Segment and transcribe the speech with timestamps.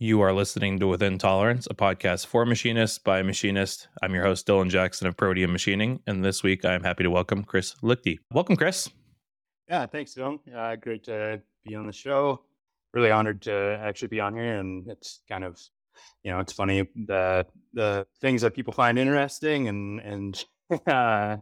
[0.00, 3.88] You are listening to Within Tolerance, a podcast for machinists by a machinist.
[4.00, 5.98] I'm your host, Dylan Jackson of Proteum Machining.
[6.06, 8.20] And this week I'm happy to welcome Chris Lichty.
[8.32, 8.88] Welcome, Chris.
[9.68, 10.38] Yeah, thanks, Dylan.
[10.54, 12.44] Uh, great to be on the show.
[12.94, 14.60] Really honored to actually be on here.
[14.60, 15.60] And it's kind of,
[16.22, 20.44] you know, it's funny the the things that people find interesting and and
[20.86, 21.38] uh,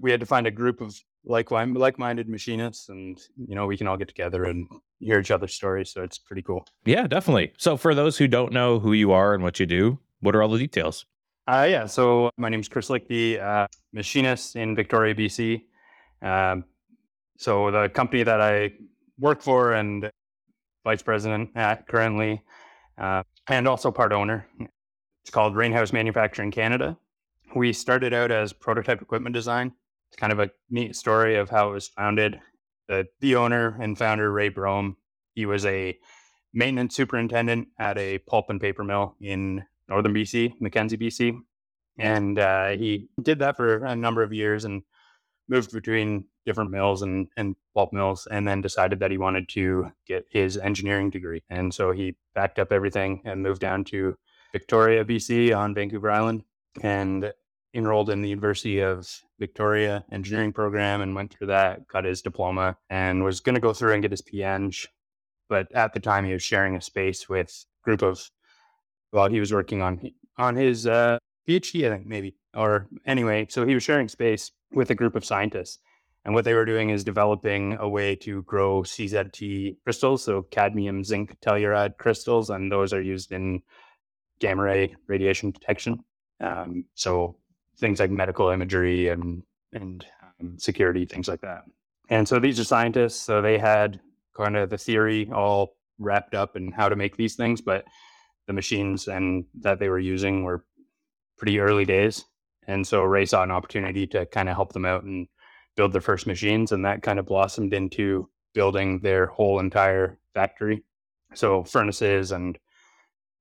[0.00, 0.98] we had to find a group of
[1.28, 4.66] like like-minded machinists and you know we can all get together and
[4.98, 6.66] hear each other's stories so it's pretty cool.
[6.84, 7.52] Yeah definitely.
[7.58, 10.42] So for those who don't know who you are and what you do what are
[10.42, 11.06] all the details?
[11.46, 15.62] Uh, yeah so my name is chris lichty uh, machinist in victoria bc
[16.20, 16.64] um,
[17.38, 18.70] so the company that i
[19.18, 20.10] work for and
[20.84, 22.42] vice president at currently
[22.98, 24.46] uh, and also part owner
[25.28, 26.96] it's called rainhouse manufacturing canada.
[27.54, 29.72] We started out as prototype equipment design
[30.08, 32.40] it's kind of a neat story of how it was founded.
[32.88, 34.96] The, the owner and founder, Ray Brome,
[35.34, 35.98] he was a
[36.54, 41.38] maintenance superintendent at a pulp and paper mill in northern BC, Mackenzie, BC.
[41.98, 44.82] And uh, he did that for a number of years and
[45.48, 49.90] moved between different mills and, and pulp mills and then decided that he wanted to
[50.06, 51.42] get his engineering degree.
[51.50, 54.16] And so he packed up everything and moved down to
[54.52, 56.44] Victoria, BC on Vancouver Island
[56.82, 57.32] and
[57.74, 62.76] enrolled in the University of Victoria engineering program and went through that, got his diploma,
[62.90, 64.72] and was going to go through and get his PEng.
[65.48, 68.30] But at the time, he was sharing a space with a group of,
[69.12, 73.46] well, he was working on on his uh, PhD, I think maybe, or anyway.
[73.48, 75.78] So he was sharing space with a group of scientists,
[76.24, 81.02] and what they were doing is developing a way to grow CZT crystals, so cadmium
[81.02, 83.62] zinc telluride crystals, and those are used in
[84.38, 86.04] gamma ray radiation detection.
[86.40, 87.36] Um, so
[87.78, 90.04] things like medical imagery and and
[90.40, 91.64] um, security, things like that.
[92.08, 94.00] And so these are scientists, so they had
[94.36, 97.84] kind of the theory all wrapped up and how to make these things, but
[98.46, 100.64] the machines and that they were using were
[101.36, 102.24] pretty early days.
[102.66, 105.28] And so Ray saw an opportunity to kind of help them out and
[105.76, 110.82] build their first machines, and that kind of blossomed into building their whole entire factory.
[111.34, 112.58] So furnaces and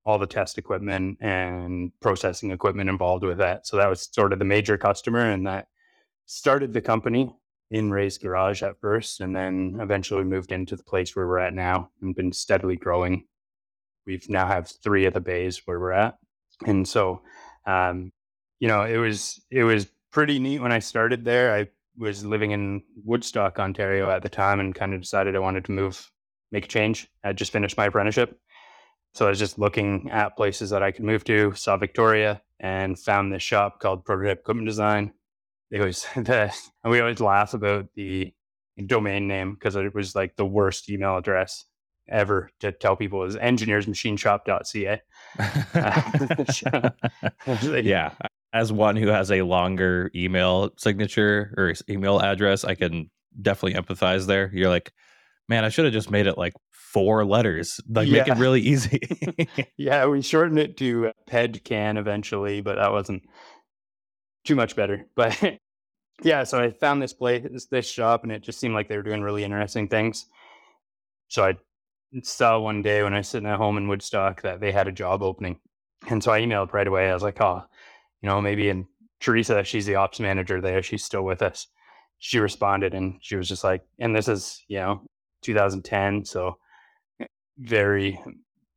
[0.07, 3.67] all the test equipment and processing equipment involved with that.
[3.67, 5.67] So that was sort of the major customer, and that
[6.25, 7.35] started the company
[7.69, 11.53] in Ray's garage at first, and then eventually moved into the place where we're at
[11.53, 13.25] now and been steadily growing.
[14.05, 16.17] We've now have three of the bays where we're at,
[16.65, 17.21] and so
[17.65, 18.13] um,
[18.61, 21.53] you know it was it was pretty neat when I started there.
[21.53, 25.65] I was living in Woodstock, Ontario at the time, and kind of decided I wanted
[25.65, 26.09] to move,
[26.53, 27.09] make a change.
[27.25, 28.39] I just finished my apprenticeship,
[29.17, 32.99] so I was just looking at places that I could move to, saw Victoria, and
[32.99, 35.11] found this shop called Prototype Equipment Design.
[35.71, 38.31] It was the, and we always laugh about the
[38.85, 41.65] domain name because it was like the worst email address
[42.07, 45.01] ever to tell people is engineersmachineshop.ca.
[47.83, 48.11] yeah.
[48.53, 53.09] As one who has a longer email signature or email address, I can
[53.41, 54.51] definitely empathize there.
[54.53, 54.93] You're like,
[55.49, 56.53] man, I should have just made it like
[56.93, 58.19] four letters, like yeah.
[58.19, 59.01] make it really easy.
[59.77, 63.23] yeah, we shortened it to PEDCAN eventually, but that wasn't
[64.45, 65.05] too much better.
[65.15, 65.59] But
[66.23, 69.03] yeah, so I found this place, this shop, and it just seemed like they were
[69.03, 70.25] doing really interesting things.
[71.27, 71.57] So I
[72.23, 74.91] saw one day when I was sitting at home in Woodstock that they had a
[74.91, 75.59] job opening.
[76.09, 77.09] And so I emailed right away.
[77.09, 77.63] I was like, oh,
[78.21, 78.85] you know, maybe and
[79.19, 80.81] Teresa, she's the ops manager there.
[80.81, 81.67] She's still with us.
[82.19, 85.01] She responded and she was just like, and this is, you know,
[85.43, 86.25] 2010.
[86.25, 86.57] So
[87.57, 88.19] very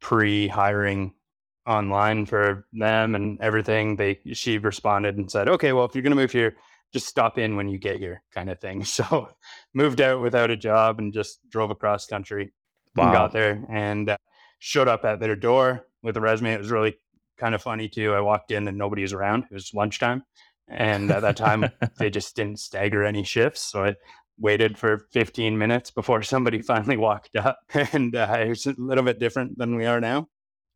[0.01, 1.13] pre-hiring
[1.67, 3.97] online for them and everything.
[3.97, 6.57] They she responded and said, "Okay, well, if you're going to move here,
[6.93, 8.85] just stop in when you get here," kind of thing.
[8.85, 9.29] So
[9.75, 12.53] moved out without a job and just drove across country
[12.97, 13.05] wow.
[13.05, 14.17] and got there and uh,
[14.59, 16.53] showed up at their door with a resume.
[16.55, 16.97] It was really
[17.39, 18.15] kind of funny too.
[18.15, 19.45] I walked in and nobody was around.
[19.51, 20.25] It was lunchtime.
[20.69, 21.69] And at that time,
[21.99, 23.61] they just didn't stagger any shifts.
[23.61, 23.97] So I
[24.41, 27.61] waited for 15 minutes before somebody finally walked up.
[27.93, 30.28] And uh, it was a little bit different than we are now.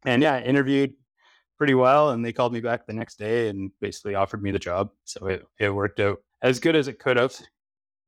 [0.04, 0.94] And yeah, interviewed
[1.56, 2.10] pretty well.
[2.10, 4.90] And they called me back the next day and basically offered me the job.
[5.04, 7.34] So it, it worked out as good as it could have.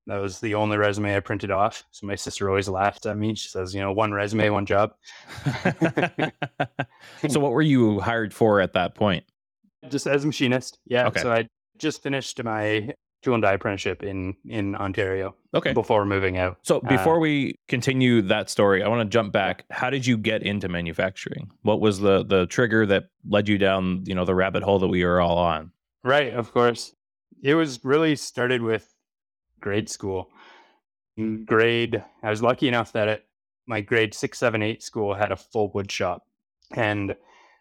[0.07, 1.83] That was the only resume I printed off.
[1.91, 3.35] So my sister always laughed at me.
[3.35, 4.93] She says, you know, one resume, one job.
[7.29, 9.25] so what were you hired for at that point?
[9.89, 10.79] Just as a machinist.
[10.87, 11.09] Yeah.
[11.09, 11.23] Okay.
[11.23, 11.49] So I
[11.79, 15.35] just finished my tool and die apprenticeship in in Ontario.
[15.55, 15.73] Okay.
[15.73, 16.59] Before moving out.
[16.63, 19.65] So before uh, we continue that story, I want to jump back.
[19.71, 21.51] How did you get into manufacturing?
[21.63, 24.89] What was the the trigger that led you down, you know, the rabbit hole that
[24.89, 25.73] we were all on?
[26.05, 26.95] Right, of course.
[27.43, 28.95] It was really started with
[29.61, 30.31] grade school.
[31.17, 33.27] In grade, I was lucky enough that it,
[33.67, 36.23] my grade six, seven, eight school had a full wood shop.
[36.75, 37.17] and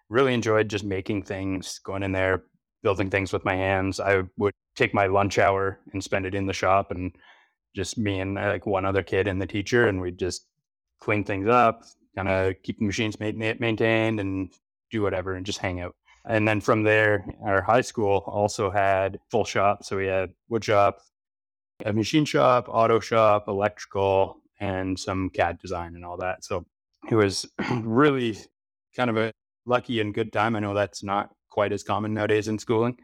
[0.09, 2.43] really enjoyed just making things, going in there,
[2.83, 3.99] building things with my hands.
[3.99, 7.13] I would take my lunch hour and spend it in the shop and
[7.75, 10.47] just me and uh, like one other kid and the teacher, and we'd just
[11.01, 11.83] clean things up,
[12.15, 14.53] kind of keep the machines maintained and
[14.91, 15.95] do whatever and just hang out.
[16.27, 19.83] And then from there, our high school also had full shop.
[19.83, 21.01] So we had wood shop,
[21.85, 26.43] a machine shop, auto shop, electrical, and some CAD design and all that.
[26.43, 26.65] So
[27.09, 27.45] it was
[27.83, 28.37] really
[28.95, 29.31] kind of a
[29.65, 30.55] lucky and good time.
[30.55, 32.97] I know that's not quite as common nowadays in schooling.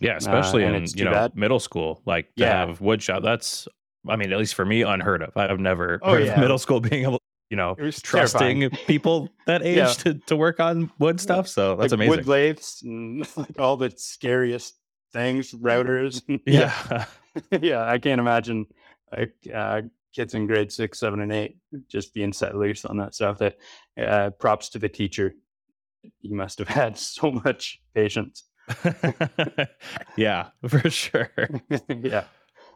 [0.00, 1.36] Yeah, especially uh, in you know bad.
[1.36, 2.66] middle school, like to yeah.
[2.66, 3.22] have wood shop.
[3.22, 3.68] That's
[4.08, 5.36] I mean, at least for me, unheard of.
[5.36, 6.32] I've never oh, heard yeah.
[6.32, 7.20] of middle school being able,
[7.50, 8.70] you know, trusting terrifying.
[8.86, 9.92] people that age yeah.
[9.92, 11.48] to, to work on wood stuff.
[11.48, 12.16] So that's like amazing.
[12.16, 14.74] Wood lathes and like all the scariest
[15.12, 16.22] things, routers.
[16.46, 17.04] yeah,
[17.60, 17.84] yeah.
[17.84, 18.64] I can't imagine
[19.14, 19.82] like uh,
[20.14, 21.58] kids in grade six, seven, and eight
[21.88, 23.36] just being set loose on that stuff.
[23.36, 23.58] That
[24.00, 25.34] uh, props to the teacher.
[26.20, 28.44] He must have had so much patience.
[30.16, 31.30] yeah, for sure.
[31.88, 32.24] yeah.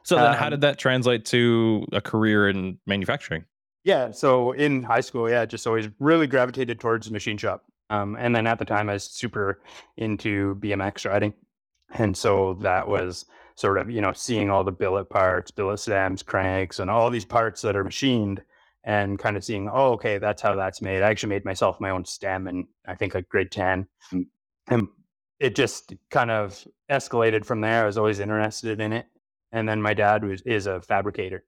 [0.05, 3.45] So then, um, how did that translate to a career in manufacturing?
[3.85, 7.65] Yeah, so in high school, yeah, just always really gravitated towards machine shop.
[7.91, 9.61] Um, and then at the time, I was super
[9.97, 11.35] into BMX riding,
[11.91, 16.23] and so that was sort of you know seeing all the billet parts, billet stems,
[16.23, 18.43] cranks, and all these parts that are machined,
[18.85, 21.03] and kind of seeing, oh, okay, that's how that's made.
[21.03, 23.87] I actually made myself my own stem, and I think like grade ten,
[24.69, 24.89] and
[25.39, 27.83] it just kind of escalated from there.
[27.83, 29.07] I was always interested in it,
[29.53, 31.45] and then my dad was is a fabricator,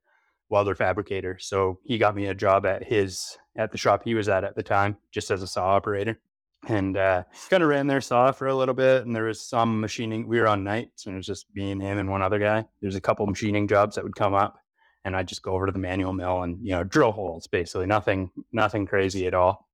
[0.48, 1.38] welder fabricator.
[1.40, 4.56] So he got me a job at his at the shop he was at at
[4.56, 6.20] the time, just as a saw operator.
[6.66, 9.80] And uh, kind of ran their saw for a little bit, and there was some
[9.80, 10.26] machining.
[10.26, 12.64] We were on nights, and it was just me and him and one other guy.
[12.80, 14.56] There's a couple machining jobs that would come up,
[15.04, 17.86] and I'd just go over to the manual mill and you know drill holes, basically
[17.86, 19.68] nothing, nothing crazy at all.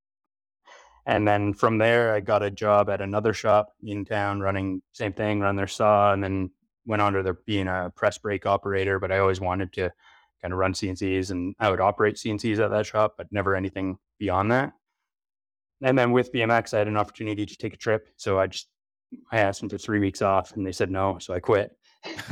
[1.06, 5.12] And then from there, I got a job at another shop in town, running same
[5.12, 6.50] thing, run their saw, and then
[6.87, 9.93] went on to the, being a press brake operator, but I always wanted to
[10.43, 13.99] kind of run CNCs and I would operate CNCs at that shop, but never anything
[14.19, 14.73] beyond that.
[15.83, 18.09] And then with BMX, I had an opportunity to take a trip.
[18.17, 18.69] So I just,
[19.33, 21.19] I asked them for three weeks off and they said no.
[21.19, 21.76] So I quit.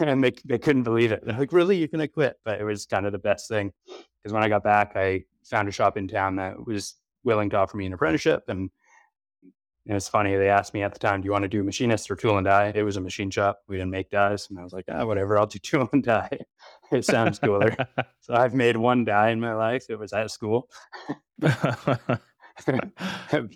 [0.00, 1.24] and they, they couldn't believe it.
[1.24, 1.78] They're like, really?
[1.78, 2.38] You're going to quit?
[2.44, 5.68] But it was kind of the best thing because when I got back, I found
[5.68, 6.94] a shop in town that was
[7.24, 8.70] willing to offer me an apprenticeship and
[9.86, 12.08] and it's funny, they asked me at the time, do you want to do machinist
[12.08, 12.70] or tool and die?
[12.72, 13.62] It was a machine shop.
[13.66, 14.48] We didn't make dies.
[14.48, 16.38] And I was like, ah, whatever, I'll do tool and die.
[16.92, 17.74] it sounds cooler.
[18.20, 19.86] so I've made one die in my life.
[19.88, 20.68] It was at school.
[21.42, 21.48] oh,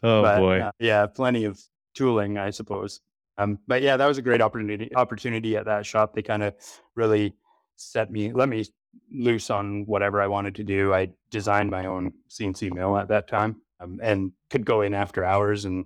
[0.03, 0.61] but, boy.
[0.63, 1.61] Uh, yeah, plenty of
[1.95, 3.01] tooling, I suppose.
[3.39, 6.15] Um, but yeah, that was a great opportunity opportunity at that shop.
[6.15, 6.55] They kind of
[6.95, 7.35] really
[7.77, 8.65] set me, let me
[9.13, 10.95] loose on whatever I wanted to do.
[10.95, 15.25] I designed my own CNC mill at that time um, and could go in after
[15.25, 15.85] hours and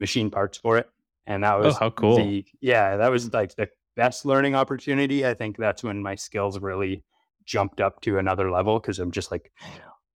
[0.00, 0.88] machine parts for it.
[1.26, 2.16] And that oh, was oh, how cool.
[2.16, 5.26] The, yeah, that was like the best learning opportunity.
[5.26, 7.02] I think that's when my skills really
[7.44, 9.50] jumped up to another level because I'm just like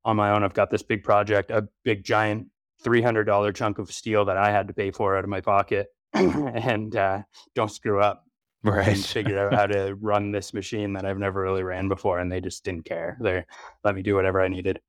[0.06, 0.44] on my own.
[0.44, 2.48] I've got this big project, a big giant
[2.84, 5.90] $300 chunk of steel that I had to pay for out of my pocket.
[6.14, 7.22] and uh,
[7.56, 8.26] don't screw up.
[8.62, 8.90] Right.
[8.90, 12.20] And figure out how to run this machine that I've never really ran before.
[12.20, 13.18] And they just didn't care.
[13.22, 13.46] They
[13.86, 14.82] let me do whatever I needed.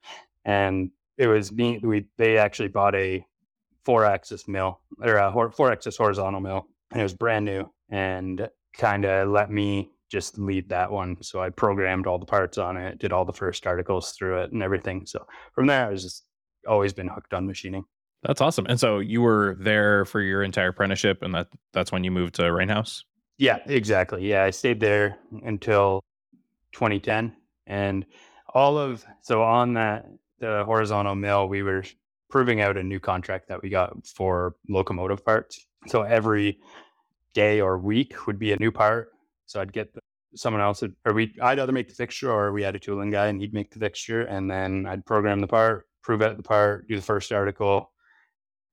[0.45, 1.87] And it was neat.
[1.87, 3.25] We, they actually bought a
[3.85, 8.49] four axis mill or a four axis horizontal mill, and it was brand new and
[8.77, 11.17] kind of let me just lead that one.
[11.23, 14.53] So I programmed all the parts on it, did all the first articles through it,
[14.53, 15.07] and everything.
[15.07, 16.25] So from there, I was just
[16.67, 17.85] always been hooked on machining.
[18.23, 18.67] That's awesome.
[18.69, 22.35] And so you were there for your entire apprenticeship, and that that's when you moved
[22.37, 23.05] to Rainhouse.
[23.39, 24.29] Yeah, exactly.
[24.29, 26.05] Yeah, I stayed there until
[26.73, 27.35] 2010,
[27.67, 28.05] and
[28.55, 30.07] all of so on that
[30.39, 31.85] the horizontal mill, we were
[32.29, 35.67] proving out a new contract that we got for locomotive parts.
[35.87, 36.59] So every
[37.33, 39.09] day or week would be a new part.
[39.47, 39.95] So I'd get
[40.35, 43.29] someone else, or we I'd either make the fixture or we had a tooling guy
[43.29, 46.87] and he'd make the fixture, and then I'd program the part, prove out the part,
[46.87, 47.91] do the first article,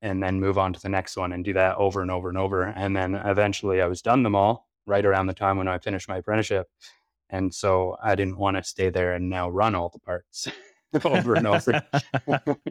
[0.01, 2.37] and then move on to the next one and do that over and over and
[2.37, 2.63] over.
[2.63, 6.07] And then eventually I was done them all right around the time when I finished
[6.07, 6.67] my apprenticeship.
[7.29, 10.47] And so I didn't want to stay there and now run all the parts.
[11.05, 11.83] over and over.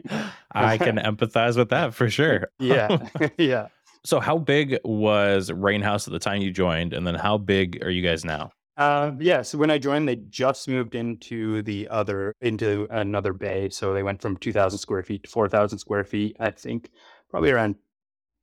[0.51, 2.49] I can empathize with that for sure.
[2.59, 2.97] yeah.
[3.37, 3.67] yeah.
[4.03, 6.93] So, how big was Rainhouse at the time you joined?
[6.93, 8.51] And then, how big are you guys now?
[8.77, 9.41] Uh, yeah.
[9.41, 13.69] So, when I joined, they just moved into the other, into another bay.
[13.69, 16.89] So, they went from 2,000 square feet to 4,000 square feet, I think,
[17.29, 17.75] probably around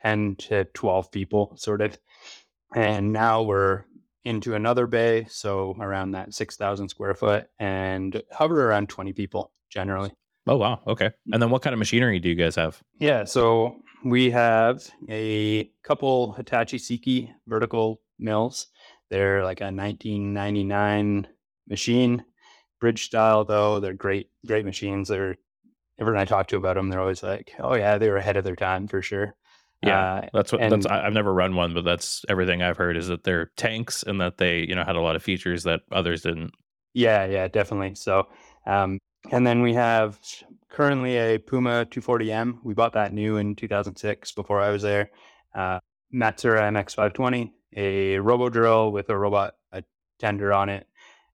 [0.02, 1.98] 10 to 12 people, sort of.
[2.74, 3.84] And now we're
[4.24, 10.12] into another bay, so around that 6,000 square foot, and hover around 20 people generally.
[10.46, 11.10] Oh wow, okay.
[11.32, 12.82] And then what kind of machinery do you guys have?
[12.98, 18.66] Yeah, so we have a couple Hitachi Seiki vertical mills.
[19.10, 21.26] They're like a 1999
[21.68, 22.24] machine,
[22.80, 23.80] bridge style though.
[23.80, 25.08] They're great, great machines.
[25.08, 25.36] They're
[25.98, 28.44] everyone I talk to about them, they're always like, "Oh yeah, they were ahead of
[28.44, 29.34] their time for sure."
[29.82, 30.86] Yeah, Uh, that's what and that's.
[30.86, 34.38] I've never run one, but that's everything I've heard is that they're tanks and that
[34.38, 36.52] they, you know, had a lot of features that others didn't.
[36.94, 37.94] yeah, yeah, definitely.
[37.94, 38.28] So,
[38.66, 38.98] um,
[39.30, 40.18] and then we have
[40.70, 42.58] currently a Puma 240M.
[42.64, 45.10] We bought that new in 2006 before I was there.
[45.54, 45.80] Uh,
[46.14, 49.82] Matsuura MX520, a robo drill with a robot a
[50.18, 50.86] tender on it,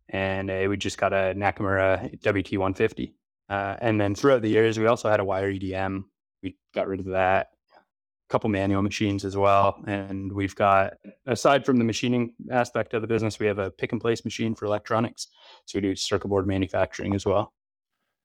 [0.08, 3.12] and a, we just got a Nakamura WT150.
[3.50, 6.04] Uh, and then throughout the years, we also had a wire EDM.
[6.42, 7.48] We got rid of that.
[7.76, 10.94] A couple manual machines as well, and we've got
[11.26, 14.54] aside from the machining aspect of the business, we have a pick and place machine
[14.54, 15.26] for electronics.
[15.66, 17.52] So we do circuit board manufacturing as well.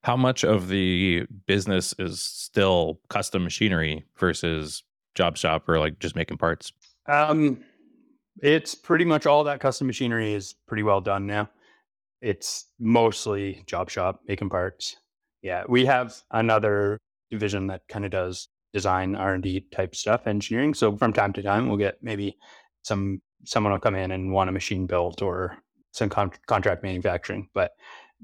[0.03, 4.83] How much of the business is still custom machinery versus
[5.15, 6.71] job shop or like just making parts?
[7.07, 7.63] Um,
[8.43, 11.49] it's pretty much all that custom machinery is pretty well done now.
[12.21, 14.97] It's mostly job shop making parts.
[15.45, 16.97] Yeah, we have another
[17.29, 20.73] division that kind of does design R and D type stuff, engineering.
[20.73, 22.35] So from time to time, we'll get maybe
[22.81, 25.55] some someone will come in and want a machine built or
[25.91, 27.47] some con- contract manufacturing.
[27.53, 27.73] But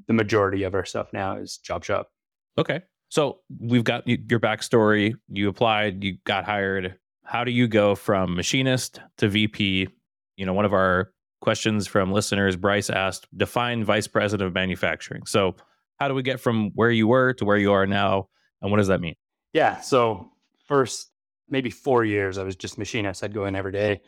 [0.07, 2.09] the majority of our stuff now is job shop.
[2.57, 2.81] Okay.
[3.09, 5.13] So we've got your backstory.
[5.29, 6.97] You applied, you got hired.
[7.23, 9.89] How do you go from machinist to VP?
[10.37, 15.27] You know, one of our questions from listeners, Bryce asked, define vice president of manufacturing.
[15.27, 15.55] So,
[16.01, 18.27] how do we get from where you were to where you are now?
[18.59, 19.13] And what does that mean?
[19.53, 19.81] Yeah.
[19.81, 20.31] So
[20.67, 21.11] first
[21.47, 23.23] maybe four years, I was just machinist.
[23.23, 24.01] I'd go in every day,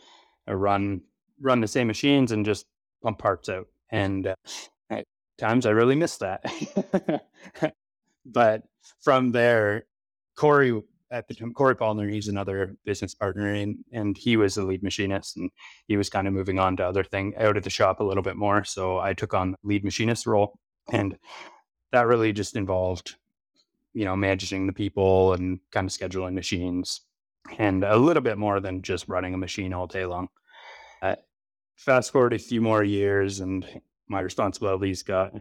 [0.48, 1.02] I run
[1.40, 2.66] run the same machines and just
[3.04, 3.68] pump parts out.
[3.92, 4.36] And uh,
[4.90, 5.06] at
[5.38, 6.44] times I really missed that.
[8.26, 8.64] but
[9.04, 9.84] from there,
[10.36, 10.82] Corey
[11.12, 14.82] at the time, Corey Paulner, he's another business partner, and and he was the lead
[14.82, 15.52] machinist, and
[15.86, 18.24] he was kind of moving on to other thing out of the shop a little
[18.24, 18.64] bit more.
[18.64, 20.58] So I took on lead machinist role,
[20.92, 21.20] and
[21.94, 23.16] that really just involved
[23.94, 27.02] you know, managing the people and kind of scheduling machines
[27.58, 30.28] and a little bit more than just running a machine all day long.
[31.02, 31.16] Uh,
[31.76, 33.66] fast forward a few more years and
[34.08, 35.34] my responsibilities got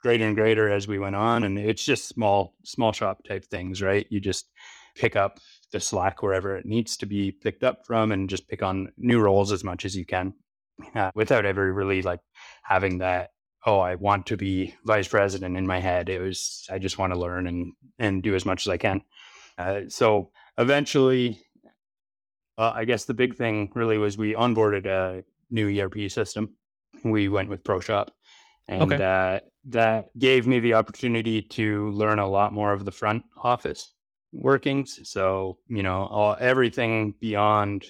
[0.00, 1.44] greater and greater as we went on.
[1.44, 4.06] And it's just small, small shop type things, right?
[4.10, 4.48] You just
[4.96, 5.38] pick up
[5.72, 9.20] the slack wherever it needs to be picked up from and just pick on new
[9.20, 10.32] roles as much as you can
[10.94, 12.20] uh, without ever really like
[12.62, 13.30] having that
[13.66, 16.08] oh, I want to be vice president in my head.
[16.08, 19.02] It was, I just want to learn and, and do as much as I can.
[19.56, 21.40] Uh, so eventually,
[22.56, 26.54] uh, I guess the big thing really was we onboarded a new ERP system.
[27.04, 28.08] We went with ProShop.
[28.68, 29.02] And Okay.
[29.02, 33.94] uh, that gave me the opportunity to learn a lot more of the front office
[34.32, 35.00] workings.
[35.08, 37.86] So, you know, all, everything beyond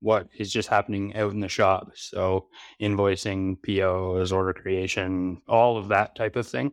[0.00, 1.90] what is just happening out in the shop.
[1.94, 2.48] So,
[2.80, 6.72] invoicing, POs, order creation, all of that type of thing.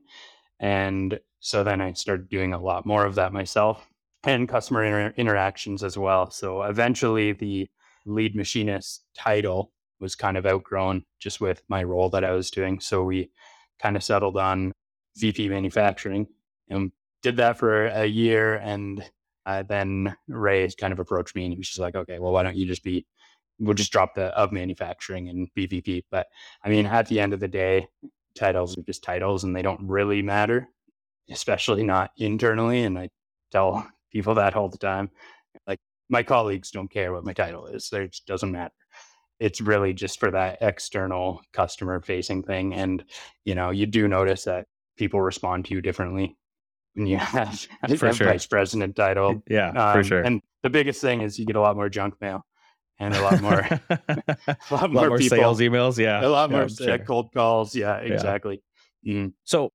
[0.60, 3.88] And so then I started doing a lot more of that myself
[4.24, 6.32] and customer inter- interactions as well.
[6.32, 7.68] So eventually the
[8.06, 12.80] lead machinist title was kind of outgrown just with my role that I was doing.
[12.80, 13.30] So we
[13.80, 14.72] kind of settled on
[15.18, 16.28] VP manufacturing
[16.70, 16.92] and
[17.22, 18.56] did that for a year.
[18.56, 19.04] And
[19.46, 22.44] uh, then Ray kind of approached me and he was just like, okay, well, why
[22.44, 23.06] don't you just be
[23.60, 26.04] we'll just drop the of manufacturing and BVP.
[26.12, 26.28] But
[26.64, 27.88] I mean, at the end of the day,
[28.36, 30.68] titles are just titles and they don't really matter,
[31.30, 32.84] especially not internally.
[32.84, 33.10] And I
[33.52, 35.10] tell people that all the time.
[35.68, 37.90] Like my colleagues don't care what my title is.
[37.94, 38.74] It just doesn't matter.
[39.40, 42.74] It's really just for that external customer facing thing.
[42.74, 43.04] And,
[43.44, 44.66] you know, you do notice that
[44.98, 46.38] people respond to you differently
[46.94, 48.28] when you have a For sure.
[48.28, 49.44] vice president title.
[49.50, 50.22] Yeah, for Um, sure.
[50.22, 52.46] And the biggest thing is you get a lot more junk mail
[53.00, 53.60] and a lot more
[53.90, 55.98] a lot more, more people, sales emails.
[55.98, 56.98] Yeah, a lot yeah, more sure.
[57.00, 57.76] cold calls.
[57.76, 58.62] Yeah, exactly.
[59.06, 59.34] Mm.
[59.44, 59.72] So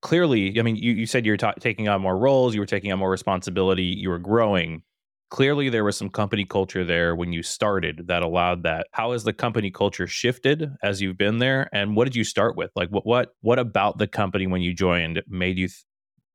[0.00, 2.92] clearly, I mean, you, you said you're ta- taking on more roles, you were taking
[2.92, 4.82] on more responsibility, you were growing.
[5.30, 8.88] Clearly, there was some company culture there when you started that allowed that.
[8.92, 12.54] How has the company culture shifted as you've been there, and what did you start
[12.54, 12.70] with?
[12.76, 15.84] Like, what what what about the company when you joined made you th-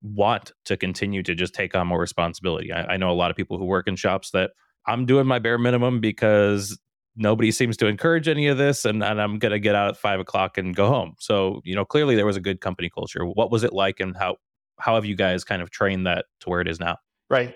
[0.01, 2.73] want to continue to just take on more responsibility?
[2.73, 4.49] I, I know a lot of people who work in shops that
[4.87, 6.77] I'm doing my bare minimum because
[7.15, 9.97] nobody seems to encourage any of this and, and i'm going to get out at
[9.97, 13.25] five o'clock and go home so you know clearly there was a good company culture
[13.25, 14.35] what was it like and how
[14.77, 16.95] how have you guys kind of trained that to where it is now
[17.29, 17.55] Right.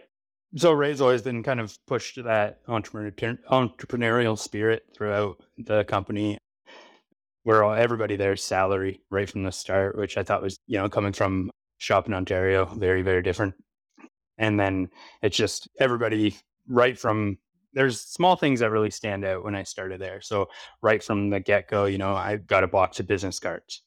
[0.57, 3.11] So Ray's always been kind of pushed to that entrepreneur,
[3.49, 6.37] entrepreneurial spirit throughout the company,
[7.43, 10.89] where all, everybody there's salary right from the start, which I thought was, you know,
[10.89, 13.53] coming from shop in Ontario, very, very different.
[14.37, 14.89] And then
[15.21, 16.35] it's just everybody
[16.67, 17.37] right from
[17.73, 20.21] there's small things that really stand out when I started there.
[20.21, 20.49] So
[20.81, 23.81] right from the get go, you know, I got a box of business cards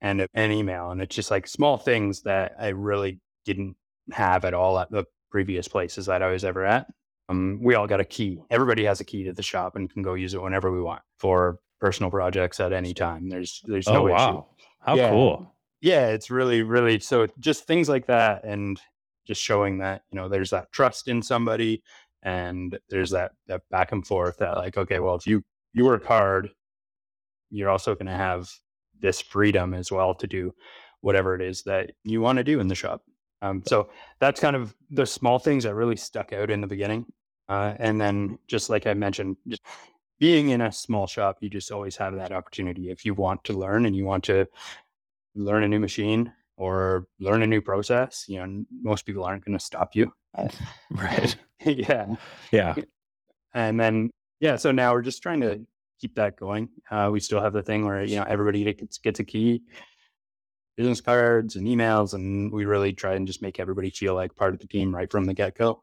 [0.00, 3.76] and an email, and it's just like small things that I really didn't
[4.10, 6.88] have at all at the previous places that I was ever at.
[7.28, 8.42] Um, we all got a key.
[8.50, 11.02] Everybody has a key to the shop and can go use it whenever we want
[11.18, 13.28] for personal projects at any time.
[13.28, 14.66] There's there's oh no wow, issue.
[14.80, 15.10] how Yeah.
[15.10, 15.54] cool!
[15.80, 18.80] Yeah, it's really really so just things like that and
[19.26, 21.82] just showing that you know there's that trust in somebody
[22.22, 25.42] and there's that that back and forth that like okay well if you
[25.74, 26.50] you work hard
[27.50, 28.50] you're also going to have
[29.00, 30.54] this freedom as well to do
[31.02, 33.02] whatever it is that you want to do in the shop.
[33.42, 37.06] Um, so that's kind of the small things that really stuck out in the beginning
[37.48, 39.62] uh, and then just like i mentioned just
[40.20, 42.90] being in a small shop you just always have that opportunity.
[42.90, 44.46] If you want to learn and you want to
[45.34, 49.58] learn a new machine or learn a new process you know most people aren't going
[49.58, 50.12] to stop you.
[50.90, 51.36] Right?
[51.66, 52.14] yeah.
[52.50, 52.74] Yeah.
[53.54, 55.60] and then yeah so now we're just trying to
[56.00, 56.68] keep that going.
[56.90, 59.62] Uh, we still have the thing where you know everybody gets, gets a key
[60.76, 64.54] business cards and emails and we really try and just make everybody feel like part
[64.54, 65.82] of the team right from the get-go.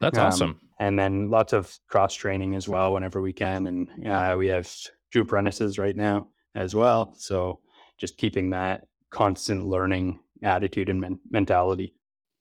[0.00, 0.60] That's Um, awesome.
[0.80, 4.70] and then lots of cross training as well whenever we can and uh, we have
[5.12, 7.60] two apprentices right now as well so
[7.98, 11.94] just keeping that constant learning attitude and men- mentality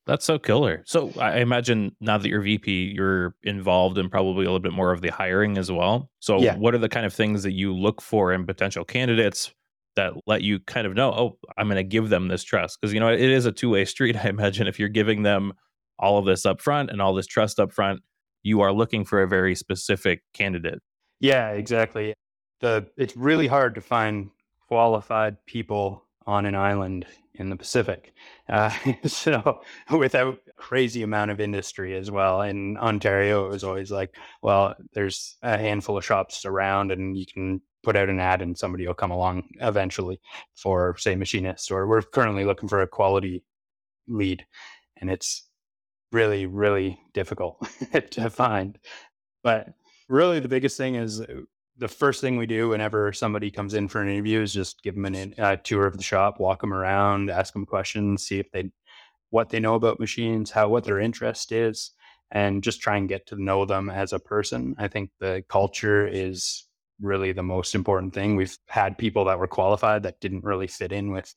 [0.06, 0.84] That's so killer.
[0.86, 4.92] So I imagine now that you're VP, you're involved in probably a little bit more
[4.92, 6.10] of the hiring as well.
[6.20, 6.56] So Yeah.
[6.58, 9.52] what are the kind of things that you look for in potential candidates
[9.96, 12.80] that let you kind of know, oh, I'm going to give them this trust?
[12.80, 14.16] Because you know it is a two way street.
[14.16, 15.54] I imagine if you're giving them
[15.98, 18.02] all of this up front and all this trust up front,
[18.44, 20.80] you are looking for a very specific candidate.
[21.20, 22.14] Yeah, exactly.
[22.60, 24.30] The it's really hard to find
[24.68, 27.06] qualified people on an island
[27.38, 28.14] in the Pacific.
[28.50, 28.72] Uh,
[29.06, 29.62] so
[29.92, 32.42] without crazy amount of industry as well.
[32.42, 37.26] In Ontario, it was always like, well, there's a handful of shops around, and you
[37.26, 40.20] can put out an ad, and somebody will come along eventually
[40.56, 41.72] for, say, machinist.
[41.72, 43.44] Or we're currently looking for a quality
[44.08, 44.46] lead,
[44.98, 45.48] and it's
[46.12, 47.68] really, really difficult
[48.12, 48.78] to find.
[49.44, 49.70] But
[50.08, 51.42] really, the biggest thing is uh,
[51.78, 54.96] the first thing we do whenever somebody comes in for an interview is just give
[54.96, 58.52] them in, uh, tour of the shop, walk them around, ask them questions, see if
[58.52, 58.72] they
[59.32, 61.92] what they know about machines, how what their interest is,
[62.32, 64.76] and just try and get to know them as a person.
[64.78, 66.66] I think the culture is
[67.02, 68.36] really the most important thing.
[68.36, 71.34] We've had people that were qualified that didn't really fit in with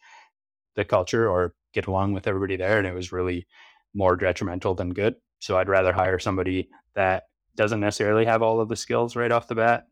[0.77, 3.49] the culture or get along with everybody there, and it was really
[3.95, 5.17] more detrimental than good.
[5.41, 7.25] So I'd rather hire somebody that
[7.57, 9.87] doesn't necessarily have all of the skills right off the bat,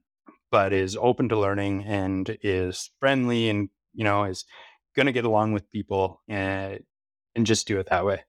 [0.50, 4.44] but is open to learning and is friendly and you know is
[4.94, 6.80] going to get along with people and
[7.34, 8.22] and just do it that way.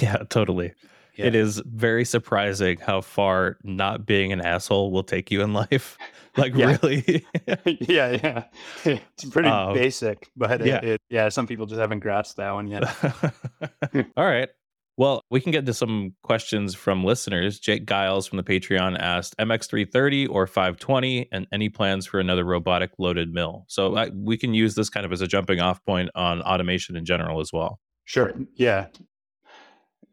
[0.00, 0.72] Yeah, totally.
[1.16, 1.26] Yeah.
[1.26, 5.96] It is very surprising how far not being an asshole will take you in life.
[6.36, 6.76] Like Yeah.
[6.82, 7.24] really.
[7.64, 8.44] yeah, yeah.
[8.84, 10.78] It's pretty Um, basic, but yeah.
[10.78, 12.82] it, it, yeah, some people just haven't grasped that one yet.
[14.16, 14.48] All right.
[14.96, 17.58] Well, we can get to some questions from listeners.
[17.58, 22.92] Jake Giles from the Patreon asked MX330 or 520 and any plans for another robotic
[22.98, 23.64] loaded mill.
[23.66, 26.96] So I, we can use this kind of as a jumping off point on automation
[26.96, 27.80] in general as well.
[28.04, 28.32] Sure.
[28.54, 28.86] Yeah.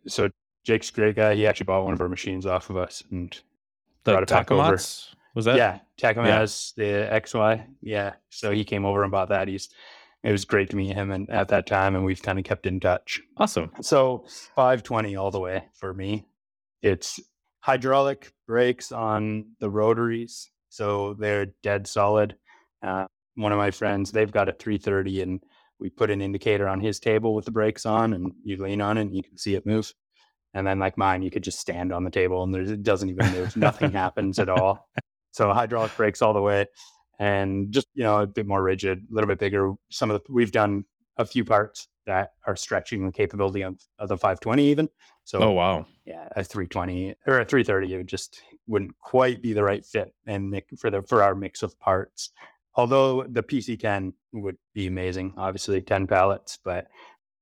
[0.07, 0.29] So
[0.63, 1.35] Jake's a great guy.
[1.35, 3.31] He actually bought one of our machines off of us and
[4.03, 4.79] The Brought it back over.
[5.33, 5.55] Was that?
[5.55, 7.65] yeah, Tacom has the XY.
[7.81, 8.13] Yeah.
[8.29, 9.47] So he came over and bought that.
[9.47, 9.69] He's
[10.23, 12.65] it was great to meet him and at that time and we've kind of kept
[12.65, 13.21] in touch.
[13.37, 13.71] Awesome.
[13.81, 16.25] So 520 all the way for me.
[16.81, 17.19] It's
[17.61, 22.35] hydraulic brakes on the rotaries, so they're dead solid.
[22.83, 23.05] Uh,
[23.35, 25.39] one of my friends, they've got a 330, and
[25.79, 28.97] we put an indicator on his table with the brakes on, and you lean on
[28.97, 29.93] it, and you can see it move.
[30.53, 33.09] And then, like mine, you could just stand on the table, and there's, it doesn't
[33.09, 33.55] even move.
[33.55, 34.89] Nothing happens at all.
[35.31, 36.65] So hydraulic brakes all the way,
[37.21, 39.73] and just you know a bit more rigid, a little bit bigger.
[39.89, 40.83] Some of the we've done
[41.17, 44.89] a few parts that are stretching the capability of, of the 520 even.
[45.23, 45.85] So Oh wow.
[46.03, 50.15] yeah, a 320 or a 330 it would just wouldn't quite be the right fit
[50.25, 52.31] and for the for our mix of parts.
[52.73, 56.87] Although the PC10 would be amazing, obviously 10 pallets, but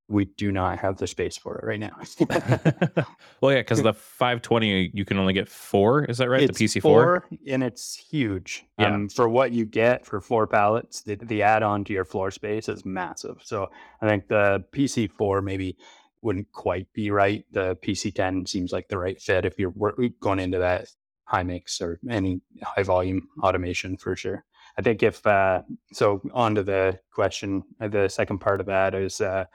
[0.10, 1.95] we do not have the space for it right now.
[3.41, 6.04] well, yeah, because the 520 you can only get four.
[6.06, 6.41] Is that right?
[6.41, 6.82] It's the PC4.
[6.82, 8.65] four, and it's huge.
[8.80, 8.93] Yeah.
[8.93, 12.67] Um, for what you get for four pallets, the, the add-on to your floor space
[12.67, 13.39] is massive.
[13.43, 13.69] So
[14.02, 15.78] I think the PC4 maybe
[16.22, 17.45] wouldn't quite be right.
[17.52, 19.74] The PC10 seems like the right fit if you're
[20.19, 20.88] going into that
[21.26, 24.43] high mix or any high volume automation for sure.
[24.78, 28.95] I think if uh, so, on to the question, uh, the second part of that
[28.95, 29.45] is uh,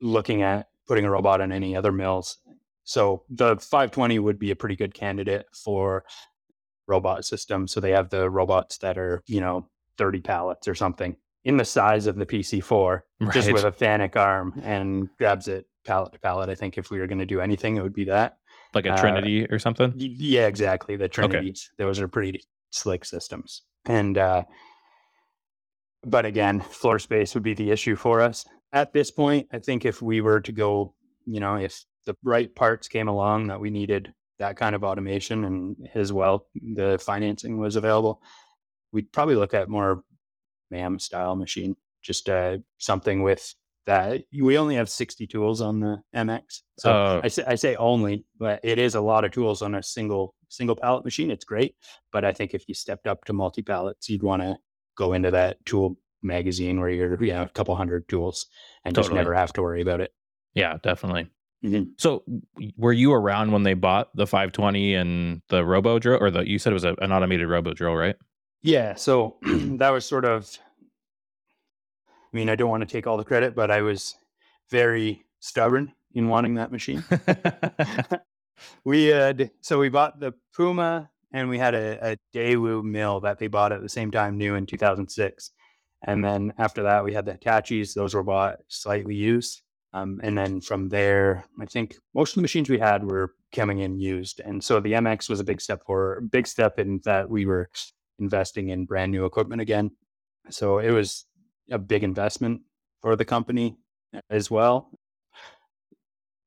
[0.00, 2.38] looking at putting a robot on any other mills.
[2.84, 6.04] So the 520 would be a pretty good candidate for
[6.88, 7.68] robot system.
[7.68, 11.64] So they have the robots that are, you know, 30 pallets or something in the
[11.64, 13.32] size of the PC4, right.
[13.32, 16.50] just with a FANUC arm and grabs it pallet to pallet.
[16.50, 18.38] I think if we were going to do anything, it would be that.
[18.74, 19.92] Like a uh, Trinity uh, or something?
[19.96, 20.96] Yeah, exactly.
[20.96, 21.70] The Trinities.
[21.74, 21.84] Okay.
[21.84, 23.62] Those are pretty slick systems.
[23.86, 24.44] And, uh,
[26.04, 28.44] but again, floor space would be the issue for us.
[28.72, 30.94] At this point, I think if we were to go,
[31.26, 35.44] you know, if the right parts came along that we needed that kind of automation
[35.44, 38.22] and as well the financing was available,
[38.92, 40.02] we'd probably look at more
[40.70, 43.54] MAM style machine, just uh, something with
[43.86, 44.22] that.
[44.32, 46.60] We only have 60 tools on the MX.
[46.78, 49.74] So uh, I, say, I say only, but it is a lot of tools on
[49.74, 51.30] a single single pallet machine.
[51.30, 51.76] It's great.
[52.12, 54.56] But I think if you stepped up to multi pallets, you'd want to
[54.96, 58.46] go into that tool magazine where you're, yeah, a couple hundred tools
[58.84, 59.14] and totally.
[59.14, 60.12] just never have to worry about it.
[60.54, 61.30] Yeah, definitely.
[61.64, 61.90] Mm-hmm.
[61.98, 62.24] So,
[62.76, 66.58] were you around when they bought the 520 and the robo drill, or the you
[66.58, 68.16] said it was a, an automated robo drill, right?
[68.62, 68.94] Yeah.
[68.94, 70.58] So that was sort of.
[72.08, 74.14] I mean, I don't want to take all the credit, but I was
[74.70, 77.04] very stubborn in wanting that machine.
[78.84, 83.38] we had so we bought the Puma, and we had a, a Daewoo mill that
[83.38, 85.50] they bought at the same time, new in 2006.
[86.02, 87.94] And then after that, we had the Hitachis.
[87.94, 89.62] Those were bought slightly used.
[89.92, 93.80] Um, and then from there, I think most of the machines we had were coming
[93.80, 94.40] in used.
[94.40, 97.68] And so the MX was a big step for big step in that we were
[98.18, 99.90] investing in brand new equipment again.
[100.48, 101.26] So it was
[101.70, 102.62] a big investment
[103.02, 103.76] for the company
[104.28, 104.90] as well.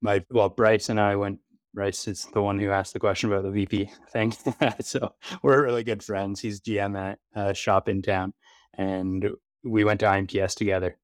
[0.02, 1.40] My well, Bryce and I went.
[1.74, 4.34] Bryce is the one who asked the question about the VP thing.
[4.82, 6.40] so we're really good friends.
[6.40, 8.34] He's GM at a shop in town,
[8.78, 9.30] and
[9.64, 10.98] we went to IMTS together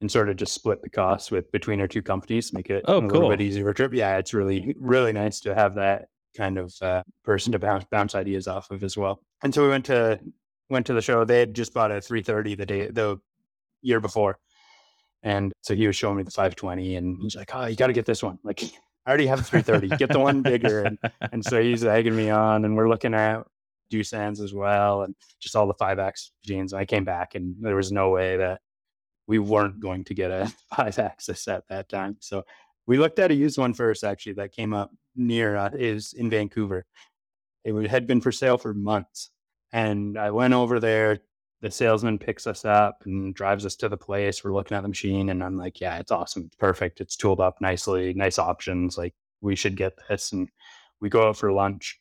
[0.00, 2.98] and sort of just split the costs with between our two companies, make it oh,
[2.98, 3.08] a cool.
[3.08, 3.94] little bit easier trip.
[3.94, 8.14] Yeah, it's really really nice to have that kind of uh, person to bounce bounce
[8.14, 9.20] ideas off of as well.
[9.42, 10.20] And so we went to
[10.68, 11.24] went to the show.
[11.24, 13.18] They had just bought a 330 the day the
[13.82, 14.38] year before,
[15.22, 17.92] and so he was showing me the 520, and he's like, "Oh, you got to
[17.92, 18.62] get this one." Like,
[19.06, 19.96] I already have a 330.
[19.96, 20.98] Get the one bigger, and
[21.32, 23.46] and so he's egging me on, and we're looking at
[23.90, 26.72] Doosans as well, and just all the five X jeans.
[26.72, 28.60] I came back, and there was no way that
[29.26, 32.16] we weren't going to get a five axis at that time.
[32.20, 32.44] So
[32.86, 36.28] we looked at a used one first, actually, that came up near uh, is in
[36.30, 36.84] Vancouver.
[37.64, 39.30] It had been for sale for months.
[39.72, 41.20] And I went over there.
[41.62, 44.44] The salesman picks us up and drives us to the place.
[44.44, 46.44] We're looking at the machine, and I'm like, yeah, it's awesome.
[46.46, 47.00] It's perfect.
[47.00, 48.98] It's tooled up nicely, nice options.
[48.98, 50.32] Like, we should get this.
[50.32, 50.48] And
[51.00, 51.98] we go out for lunch,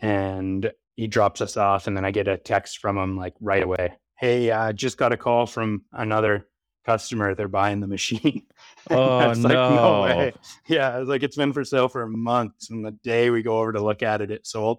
[0.00, 1.86] and he drops us off.
[1.86, 3.96] And then I get a text from him, like, right away.
[4.18, 6.46] Hey, I uh, just got a call from another
[6.84, 8.42] customer, they're buying the machine.
[8.90, 9.42] Oh no.
[9.42, 10.32] Like, no way.
[10.66, 12.70] Yeah, it's like it's been for sale for months.
[12.70, 14.78] And the day we go over to look at it, it sold.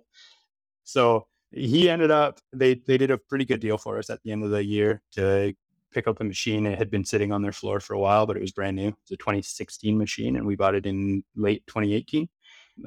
[0.83, 4.31] So he ended up they they did a pretty good deal for us at the
[4.31, 5.53] end of the year to
[5.93, 6.65] pick up the machine.
[6.65, 8.89] It had been sitting on their floor for a while, but it was brand new.
[9.03, 12.27] It's a 2016 machine, and we bought it in late 2018.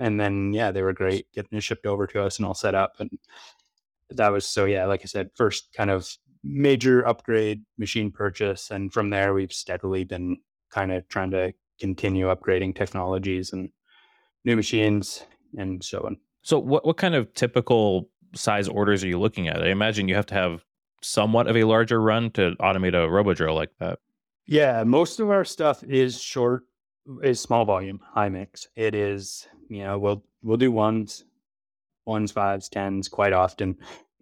[0.00, 2.74] And then yeah, they were great getting it shipped over to us and all set
[2.74, 2.94] up.
[2.98, 3.10] And
[4.10, 6.08] that was so yeah, like I said, first kind of
[6.42, 8.70] major upgrade machine purchase.
[8.70, 10.38] And from there, we've steadily been
[10.70, 13.70] kind of trying to continue upgrading technologies and
[14.44, 15.24] new machines
[15.56, 16.16] and so on.
[16.42, 19.62] So, what, what kind of typical size orders are you looking at?
[19.62, 20.64] I imagine you have to have
[21.02, 23.98] somewhat of a larger run to automate a robo drill like that.
[24.46, 26.64] Yeah, most of our stuff is short,
[27.22, 28.68] is small volume, high mix.
[28.76, 31.24] It is, you know, we'll we'll do ones,
[32.06, 33.76] ones, fives, tens quite often.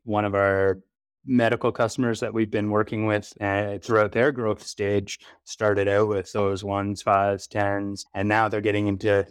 [0.04, 0.80] One of our
[1.24, 6.32] medical customers that we've been working with uh, throughout their growth stage started out with
[6.32, 9.26] those ones, fives, tens, and now they're getting into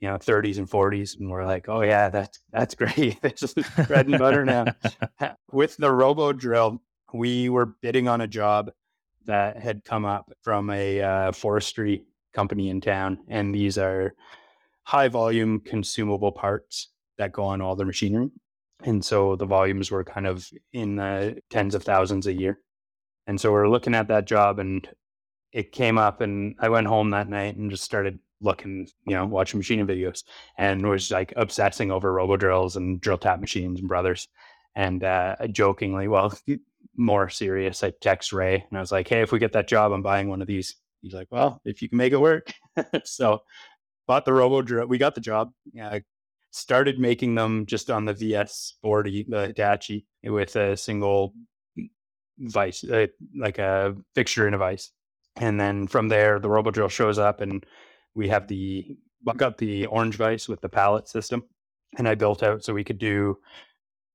[0.00, 3.20] you know 30s and 40s, and we're like, oh yeah, that's that's great.
[3.22, 3.54] this is
[3.86, 4.66] bread and butter now.
[5.52, 6.80] with the robo drill,
[7.12, 8.70] we were bidding on a job
[9.24, 14.14] that had come up from a uh, forestry company in town, and these are
[14.86, 18.30] high volume consumable parts that go on all the machinery.
[18.84, 22.60] And so the volumes were kind of in the tens of thousands a year.
[23.26, 24.88] And so we're looking at that job and
[25.52, 29.26] it came up and I went home that night and just started looking, you know,
[29.26, 30.22] watching machining videos
[30.56, 34.28] and was like obsessing over robo drills and drill tap machines and brothers.
[34.76, 36.32] And uh, jokingly, well,
[36.96, 39.90] more serious, I text Ray and I was like, hey, if we get that job,
[39.90, 40.76] I'm buying one of these.
[41.02, 42.52] He's like, well, if you can make it work.
[43.04, 43.42] so
[44.06, 44.86] bought the robo drill.
[44.86, 45.52] We got the job.
[45.72, 45.98] Yeah,
[46.56, 51.34] started making them just on the VS40, the Hitachi, with a single
[52.38, 53.06] vice, uh,
[53.38, 54.90] like a fixture and a vice.
[55.36, 57.64] And then from there, the robo drill shows up and
[58.14, 58.96] we have the,
[59.36, 61.44] got the orange vice with the pallet system.
[61.98, 63.38] And I built out so we could do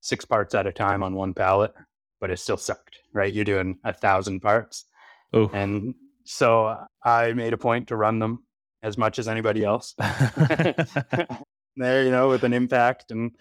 [0.01, 1.73] six parts at a time on one pallet,
[2.19, 3.31] but it still sucked, right?
[3.31, 4.85] You're doing a thousand parts.
[5.31, 5.93] Oh, And
[6.25, 8.43] so I made a point to run them
[8.83, 9.93] as much as anybody else.
[11.75, 13.31] there, you know, with an impact and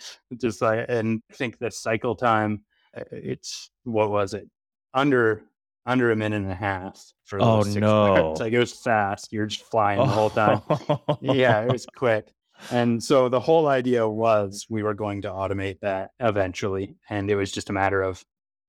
[0.41, 2.65] just like, and I think the cycle time,
[2.97, 4.49] uh, it's what was it?
[4.95, 5.43] Under
[5.87, 8.15] under a minute and a half for Oh, those six no.
[8.15, 8.41] parts.
[8.41, 9.33] Like it was fast.
[9.33, 10.61] You're just flying the whole time.
[11.21, 12.31] yeah, it was quick.
[12.71, 17.35] And so the whole idea was we were going to automate that eventually, and it
[17.37, 18.23] was just a matter of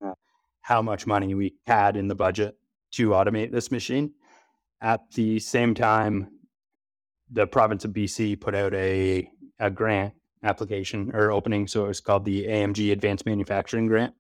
[0.04, 0.14] uh,
[0.62, 2.56] how much money we had in the budget
[2.94, 4.14] to automate this machine.
[4.80, 6.30] At the same time,
[7.32, 10.14] the province of BC put out a, a grant
[10.44, 11.68] application or opening.
[11.68, 14.14] So it was called the AMG Advanced Manufacturing Grant.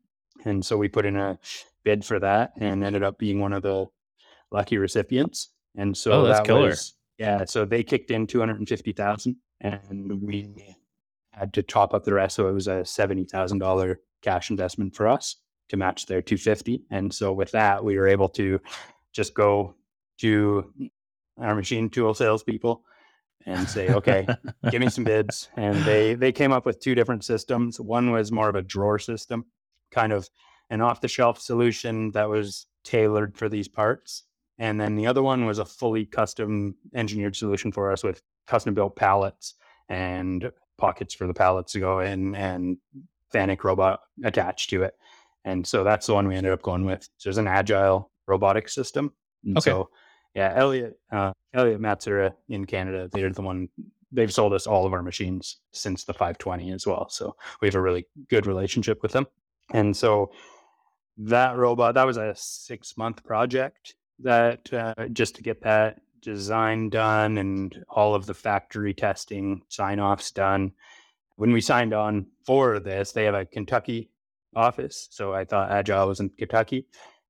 [0.45, 1.38] And so we put in a
[1.84, 3.86] bid for that and ended up being one of the
[4.52, 5.50] lucky recipients.
[5.76, 6.69] And so Oh, that's that killer.
[6.69, 10.76] was, yeah, so they kicked in 250,000 and we
[11.32, 12.36] had to top up the rest.
[12.36, 15.38] So it was a $70,000 cash investment for us
[15.69, 16.84] to match their 250.
[16.91, 18.60] And so with that, we were able to
[19.13, 19.76] just go
[20.19, 20.71] to
[21.39, 22.84] our machine tool salespeople
[23.46, 24.28] and say, okay,
[24.70, 25.50] give me some bids.
[25.56, 27.80] And they they came up with two different systems.
[27.80, 29.46] One was more of a drawer system,
[29.92, 30.30] kind of
[30.70, 34.24] an off the shelf solution that was tailored for these parts.
[34.58, 38.74] And then the other one was a fully custom engineered solution for us with custom
[38.74, 39.56] built pallets
[39.90, 42.78] and pockets for the pallets to go in and
[43.34, 44.96] FANUC robot attached to it.
[45.44, 47.10] And so that's the one we ended up going with.
[47.18, 49.14] So it's an agile robotic system.
[49.44, 49.72] And Okay.
[49.72, 49.90] So
[50.34, 53.70] yeah, Elliott, uh, Elliott Matsuura in Canada, they're the one.
[54.12, 57.10] They've sold us all of our machines since the 520 as well.
[57.10, 59.26] So we have a really good relationship with them.
[59.74, 60.32] And so
[61.17, 66.89] that robot, that was a six month project that uh, just to get that design
[66.89, 70.72] done and all of the factory testing sign offs done.
[71.36, 74.12] When we signed on for this, they have a Kentucky
[74.56, 75.08] office.
[75.12, 76.86] So I thought Agile was in Kentucky,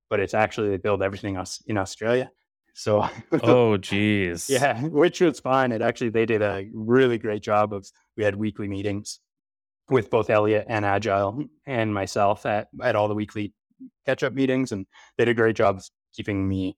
[0.09, 2.31] but it's actually they build everything in Australia.
[2.73, 3.07] So
[3.43, 4.49] oh, geez.
[4.49, 5.71] yeah, which was fine.
[5.71, 9.19] It actually they did a really great job of we had weekly meetings
[9.89, 13.53] with both Elliott and Agile and myself at at all the weekly
[14.05, 14.85] catch up meetings and
[15.17, 16.77] they did a great job of keeping me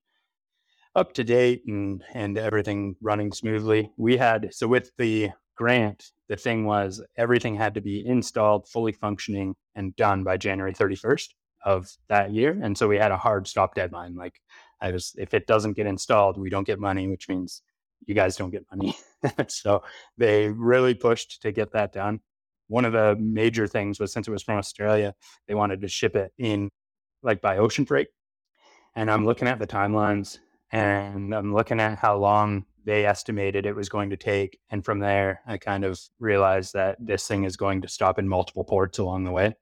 [0.96, 3.92] up to date and and everything running smoothly.
[3.98, 8.92] We had so with the grant, the thing was everything had to be installed, fully
[8.92, 11.30] functioning, and done by January 31st
[11.66, 12.58] of that year.
[12.62, 14.16] And so we had a hard stop deadline.
[14.16, 14.40] Like
[14.84, 17.62] I was if it doesn't get installed, we don't get money, which means
[18.06, 18.96] you guys don't get money.
[19.48, 19.84] so
[20.18, 22.20] they really pushed to get that done.
[22.68, 25.16] One of the major things was since it was from Australia,
[25.48, 26.70] they wanted to ship it in
[27.24, 28.10] like by ocean freight.
[28.96, 30.40] And I'm looking at the timelines
[30.72, 34.60] and I'm looking at how long they estimated it was going to take.
[34.70, 38.28] And from there, I kind of realized that this thing is going to stop in
[38.28, 39.56] multiple ports along the way.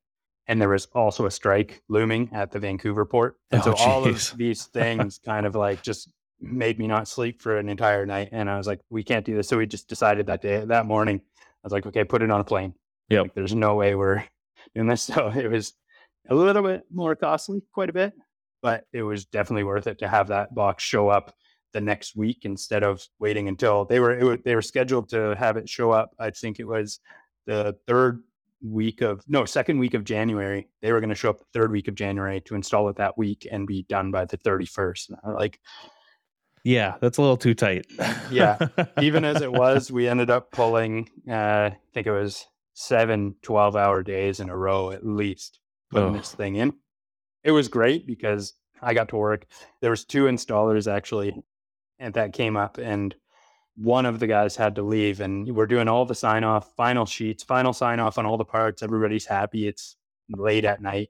[0.52, 3.38] And there was also a strike looming at the Vancouver port.
[3.52, 4.34] And Oh, so all geez.
[4.34, 6.12] of these things kind of like just
[6.42, 8.30] made me not sleep for an entire night.
[8.34, 9.48] And I was like, we can't do this.
[9.48, 12.42] So we just decided that day, that morning, I was like, okay, put it on
[12.42, 12.74] a plane.
[13.08, 13.22] Yep.
[13.24, 14.26] Like, there's no way we're
[14.76, 15.04] doing this.
[15.16, 15.72] So it was
[16.30, 18.12] a little bit more costly, quite a bit,
[18.62, 21.34] but it was definitely worth it to have that box show up
[21.72, 25.34] the next week instead of waiting until they were, it was, they were scheduled to
[25.40, 26.12] have it show up.
[26.20, 27.00] I think it was
[27.48, 28.22] the third
[28.64, 30.68] week of no second week of January.
[30.82, 33.18] They were going to show up the third week of January to install it that
[33.18, 35.12] week and be done by the 31st.
[35.36, 35.60] Like
[36.64, 37.86] Yeah, that's a little too tight.
[38.30, 38.58] Yeah,
[39.02, 41.34] even as it was, we ended up pulling, uh,
[41.72, 45.60] I think it was seven 12 hour days in a row at least
[45.92, 46.18] putting Oh.
[46.18, 46.74] this thing in.
[47.44, 49.46] It was great because I got to work.
[49.82, 51.36] There was two installers actually,
[52.00, 53.16] and that came up and
[53.78, 57.06] one of the guys had to leave and we're doing all the sign off, final
[57.06, 58.84] sheets, final sign off on all the parts.
[58.84, 59.68] Everybody's happy.
[59.68, 59.96] It's
[60.30, 61.10] late at night.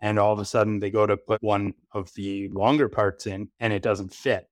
[0.00, 3.48] And all of a sudden they go to put one of the longer parts in
[3.60, 4.48] and it doesn't fit.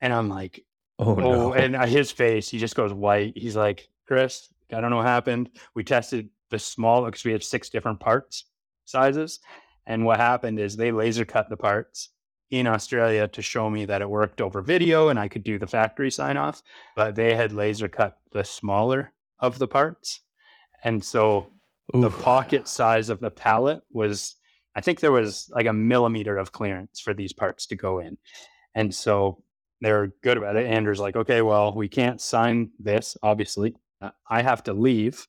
[0.00, 0.64] And I'm like,
[0.98, 1.52] oh, Oh, no.
[1.52, 3.34] and uh, his face, he just goes white.
[3.36, 5.50] He's like, Chris, I don't know what happened.
[5.74, 8.46] We tested the small because we have six different parts
[8.86, 9.40] sizes.
[9.86, 12.10] And what happened is they laser cut the parts
[12.50, 15.66] in Australia to show me that it worked over video and I could do the
[15.66, 16.62] factory sign off.
[16.96, 20.20] But they had laser cut the smaller of the parts.
[20.84, 21.50] And so
[21.92, 24.36] the pocket size of the pallet was
[24.74, 28.16] i think there was like a millimeter of clearance for these parts to go in
[28.74, 29.42] and so
[29.80, 33.74] they're good about it andrew's like okay well we can't sign this obviously
[34.28, 35.26] i have to leave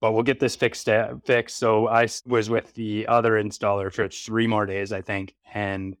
[0.00, 4.08] but we'll get this fixed uh, fixed so I was with the other installer for
[4.08, 5.96] three more days i think and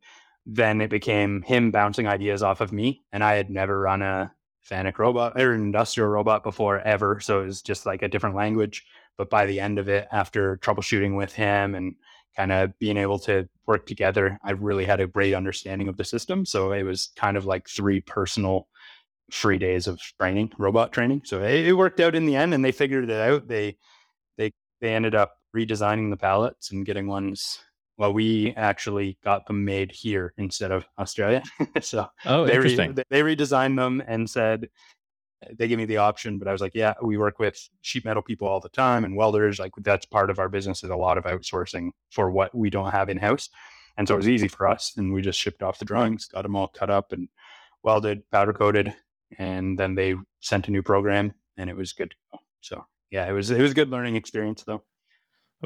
[0.46, 3.02] then it became him bouncing ideas off of me.
[3.12, 4.32] And I had never run a
[4.68, 7.20] Fanuc robot or an industrial robot before ever.
[7.20, 8.86] So it was just like a different language.
[9.18, 11.94] But by the end of it, after troubleshooting with him and
[12.36, 16.04] kind of being able to work together, I really had a great understanding of the
[16.04, 16.46] system.
[16.46, 18.68] So it was kind of like three personal
[19.30, 21.22] free days of training, robot training.
[21.24, 23.48] So it, it worked out in the end and they figured it out.
[23.48, 23.76] They
[24.36, 27.58] they they ended up redesigning the pallets and getting ones
[27.98, 31.42] well, we actually got them made here instead of Australia.
[31.80, 32.94] so oh, they, interesting.
[32.94, 34.68] Re- they redesigned them and said
[35.44, 38.04] uh, they gave me the option, but I was like, yeah, we work with sheet
[38.04, 39.58] metal people all the time and welders.
[39.58, 42.90] Like that's part of our business is a lot of outsourcing for what we don't
[42.90, 43.48] have in house.
[43.96, 44.92] And so it was easy for us.
[44.96, 47.28] And we just shipped off the drawings, got them all cut up and
[47.82, 48.94] welded, powder coated.
[49.38, 52.38] And then they sent a new program and it was good to go.
[52.60, 54.82] So yeah, it was, it was a good learning experience though.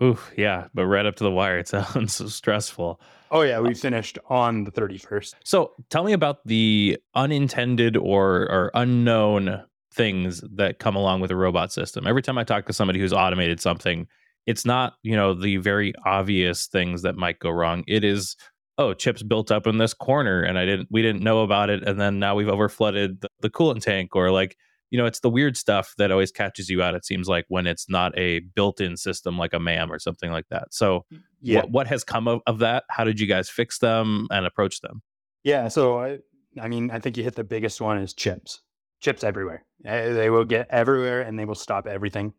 [0.03, 1.59] Ooh, yeah, but right up to the wire.
[1.59, 3.01] It sounds so stressful.
[3.31, 5.35] Oh yeah, we finished on the 31st.
[5.45, 11.37] So tell me about the unintended or or unknown things that come along with a
[11.37, 12.07] robot system.
[12.07, 14.07] Every time I talk to somebody who's automated something,
[14.47, 17.85] it's not, you know, the very obvious things that might go wrong.
[17.87, 18.37] It is,
[18.79, 21.83] oh, chips built up in this corner and I didn't we didn't know about it
[21.87, 24.57] and then now we've overflooded the, the coolant tank or like
[24.91, 26.95] you know, it's the weird stuff that always catches you out.
[26.95, 30.49] It seems like when it's not a built-in system like a MAM or something like
[30.51, 30.75] that.
[30.75, 31.07] So,
[31.41, 31.61] yeah.
[31.61, 32.85] what, what has come of, of that?
[32.91, 35.03] How did you guys fix them and approach them?
[35.45, 36.19] Yeah, so I,
[36.61, 38.61] I mean, I think you hit the biggest one is chips.
[39.01, 39.65] Chips everywhere.
[39.85, 42.35] Eh, they will get everywhere, and they will stop everything,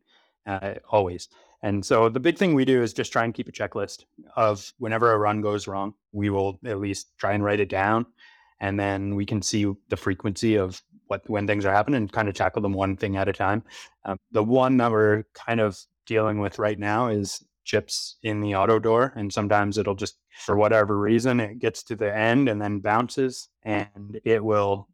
[0.46, 1.30] uh, always.
[1.64, 4.74] And so the big thing we do is just try and keep a checklist of
[4.78, 8.06] whenever a run goes wrong, we will at least try and write it down,
[8.60, 12.30] and then we can see the frequency of what when things are happening and kind
[12.30, 13.62] of tackle them one thing at a time.
[14.06, 18.56] Um, the one that we're kind of dealing with right now is chips in the
[18.56, 22.62] auto door, and sometimes it'll just for whatever reason it gets to the end and
[22.62, 24.88] then bounces, and it will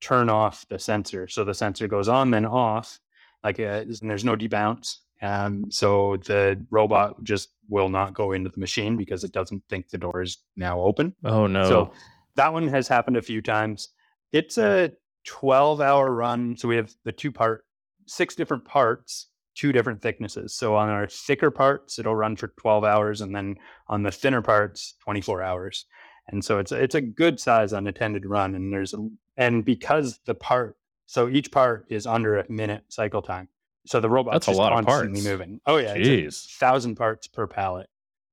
[0.00, 1.26] turn off the sensor.
[1.28, 3.00] So the sensor goes on then off,
[3.42, 4.98] like uh, and there's no debounce.
[5.22, 9.88] Um, so the robot just will not go into the machine because it doesn't think
[9.88, 11.14] the door is now open.
[11.24, 11.66] Oh no!
[11.66, 11.92] So
[12.34, 13.88] that one has happened a few times.
[14.30, 14.92] It's a
[15.24, 16.56] 12 hour run.
[16.56, 17.64] So we have the two part,
[18.06, 20.54] six different parts, two different thicknesses.
[20.54, 23.20] So on our thicker parts, it'll run for 12 hours.
[23.20, 23.56] And then
[23.88, 25.86] on the thinner parts, 24 hours.
[26.28, 28.54] And so it's, it's a good size unattended run.
[28.54, 33.22] And there's, a, and because the part, so each part is under a minute cycle
[33.22, 33.48] time.
[33.86, 35.26] So the robot's That's a lot constantly of parts.
[35.26, 35.60] moving.
[35.66, 35.94] Oh yeah.
[35.96, 36.46] Jeez.
[36.56, 37.88] thousand parts per pallet.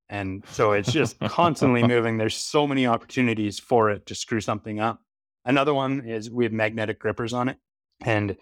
[0.08, 2.18] And so it's just constantly moving.
[2.18, 5.02] There's so many opportunities for it to screw something up.
[5.46, 7.58] Another one is we have magnetic grippers on it.
[8.02, 8.38] And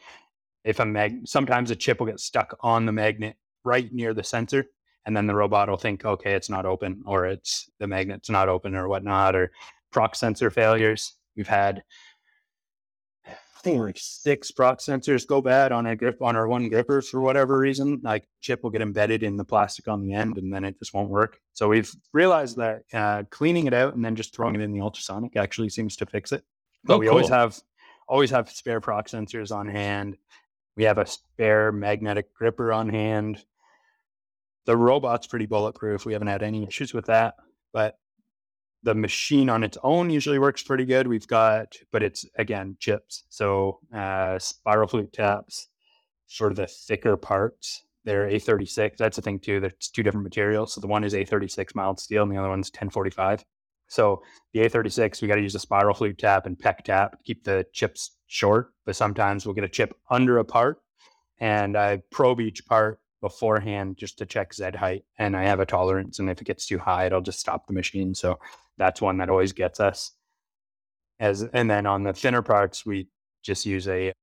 [0.64, 4.24] if a mag, sometimes a chip will get stuck on the magnet right near the
[4.24, 4.66] sensor.
[5.06, 8.50] And then the robot will think, okay, it's not open or it's the magnet's not
[8.50, 9.52] open or whatnot, or
[9.92, 11.16] prox sensor failures.
[11.36, 11.84] We've had,
[13.26, 17.02] I think like six prox sensors go bad on a grip on our one gripper
[17.02, 18.02] for whatever reason.
[18.04, 20.94] Like chip will get embedded in the plastic on the end and then it just
[20.94, 21.40] won't work.
[21.54, 24.82] So we've realized that uh, cleaning it out and then just throwing it in the
[24.82, 26.44] ultrasonic actually seems to fix it.
[26.84, 27.16] But oh, we cool.
[27.16, 27.60] always have
[28.08, 30.18] always have spare prox sensors on hand.
[30.76, 33.44] We have a spare magnetic gripper on hand.
[34.66, 36.06] The robot's pretty bulletproof.
[36.06, 37.36] We haven't had any issues with that.
[37.74, 37.98] But
[38.84, 41.08] the machine on its own usually works pretty good.
[41.08, 43.26] We've got, but it's again chips.
[43.30, 45.68] So uh, spiral flute taps
[46.30, 47.84] for the thicker parts.
[48.06, 48.98] They're A36.
[48.98, 49.60] That's the thing too.
[49.60, 50.74] There's two different materials.
[50.74, 53.44] So the one is A36 mild steel, and the other one's 1045.
[53.90, 54.24] So
[54.54, 57.44] the A36, we got to use a spiral flute tap and peck tap to keep
[57.44, 58.72] the chips short.
[58.86, 60.82] But sometimes we'll get a chip under a part,
[61.40, 65.04] and I probe each part beforehand just to check Z height.
[65.18, 67.74] And I have a tolerance, and if it gets too high, it'll just stop the
[67.74, 68.16] machine.
[68.16, 68.40] So
[68.78, 70.12] that's one that always gets us.
[71.20, 73.10] As and then on the thinner parts, we
[73.44, 74.14] just use a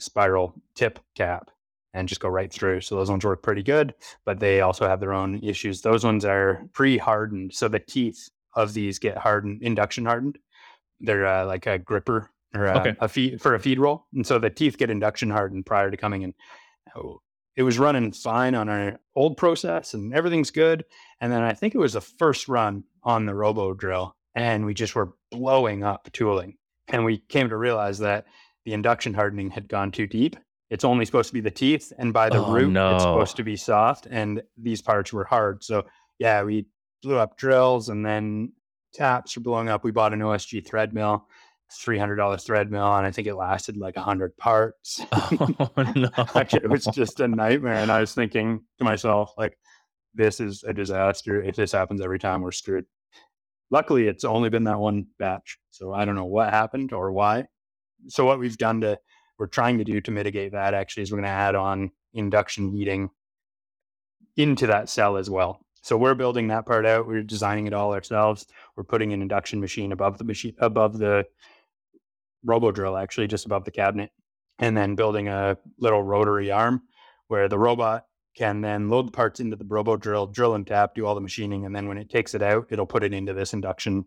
[0.00, 1.50] spiral tip tap
[1.92, 2.80] and just go right through.
[2.80, 5.82] So those ones work pretty good, but they also have their own issues.
[5.82, 10.38] Those ones are pre-hardened, so the teeth of these get hardened, induction hardened.
[11.00, 12.96] They're uh, like a gripper or a, okay.
[13.00, 15.96] a, feed for a feed roll, and so the teeth get induction hardened prior to
[15.96, 16.34] coming in.
[16.96, 17.20] Oh,
[17.56, 20.84] it was running fine on our old process, and everything's good.
[21.20, 24.74] And then I think it was the first run on the Robo drill, and we
[24.74, 26.56] just were blowing up tooling,
[26.88, 28.26] and we came to realize that
[28.64, 30.36] the induction hardening had gone too deep.
[30.70, 32.94] It's only supposed to be the teeth, and by the oh, root, no.
[32.94, 34.06] it's supposed to be soft.
[34.10, 35.64] And these parts were hard.
[35.64, 35.86] So
[36.18, 36.66] yeah, we
[37.02, 38.52] blew up drills and then
[38.92, 39.84] taps are blowing up.
[39.84, 41.26] We bought an OSG thread mill,
[41.84, 45.00] $300 thread mill, and I think it lasted like 100 parts.
[45.12, 46.10] Oh, no.
[46.34, 47.74] Actually, it was just a nightmare.
[47.74, 49.56] And I was thinking to myself, like,
[50.14, 51.42] this is a disaster.
[51.42, 52.86] If this happens every time, we're screwed.
[53.70, 55.58] luckily, it's only been that one batch.
[55.70, 57.46] So I don't know what happened or why.
[58.08, 58.98] So what we've done to
[59.40, 62.70] we're trying to do to mitigate that actually is we're going to add on induction
[62.70, 63.08] heating
[64.36, 65.64] into that cell as well.
[65.82, 67.06] So we're building that part out.
[67.06, 68.46] We're designing it all ourselves.
[68.76, 71.26] We're putting an induction machine above the machine above the
[72.44, 74.10] robo drill, actually just above the cabinet,
[74.58, 76.82] and then building a little rotary arm
[77.28, 78.06] where the robot
[78.36, 81.20] can then load the parts into the robo drill, drill and tap, do all the
[81.20, 84.04] machining, and then when it takes it out, it'll put it into this induction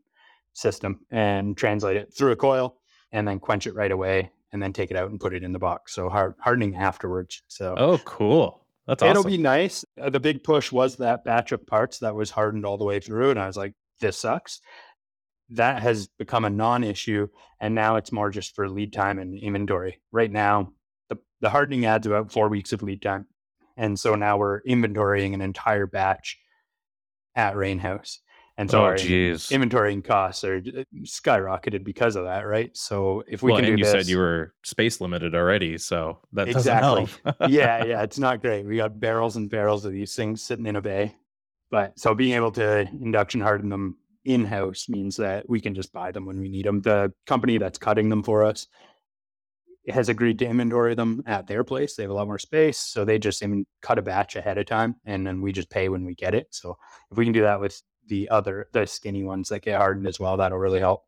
[0.54, 2.78] system and translate it through a coil
[3.12, 5.52] and then quench it right away and then take it out and put it in
[5.52, 5.94] the box.
[5.94, 7.42] So hard, hardening afterwards.
[7.48, 8.63] So oh, cool.
[8.88, 9.12] That's awesome.
[9.12, 9.86] It'll be nice.
[10.00, 13.00] Uh, the big push was that batch of parts that was hardened all the way
[13.00, 14.60] through, and I was like, "This sucks."
[15.50, 17.28] That has become a non-issue,
[17.60, 20.02] and now it's more just for lead time and inventory.
[20.12, 20.74] Right now,
[21.10, 23.28] the the hardening adds about four weeks of lead time,
[23.78, 26.38] and so now we're inventorying an entire batch
[27.36, 28.20] at Rainhouse.
[28.58, 29.52] And so oh, our geez.
[29.52, 32.70] inventory and costs are uh, skyrocketed because of that, right?
[32.78, 35.80] So if we well, can and do you this, said you were space limited already,
[35.80, 37.06] so that exactly.
[37.06, 37.36] doesn't help.
[37.52, 38.66] yeah, yeah, it's not great.
[38.66, 41.16] We got barrels and barrels of these things sitting in a bay,
[41.72, 45.92] but so being able to induction harden them in house means that we can just
[45.92, 46.82] buy them when we need them.
[46.82, 48.68] The company that's cutting them for us
[49.90, 51.96] has agreed to inventory them at their place.
[51.96, 53.44] They have a lot more space, so they just
[53.82, 56.48] cut a batch ahead of time, and then we just pay when we get it.
[56.52, 56.78] So
[57.12, 60.20] if we can do that with the other the skinny ones that get hardened as
[60.20, 61.04] well, that'll really help.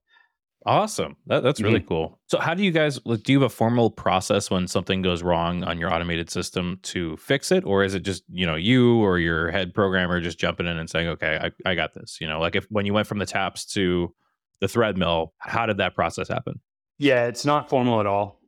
[0.67, 1.15] Awesome.
[1.27, 1.87] That, that's really Mhm.
[1.87, 2.19] cool.
[2.25, 5.21] So, how do you guys like, do you have a formal process when something goes
[5.21, 7.63] wrong on your automated system to fix it?
[7.65, 10.89] Or is it just, you know, you or your head programmer just jumping in and
[10.89, 12.17] saying, okay, I, I got this?
[12.19, 14.11] You know, like if when you went from the taps to
[14.59, 16.59] the thread mill, how did that process happen?
[16.97, 18.39] Yeah, it's not formal at all.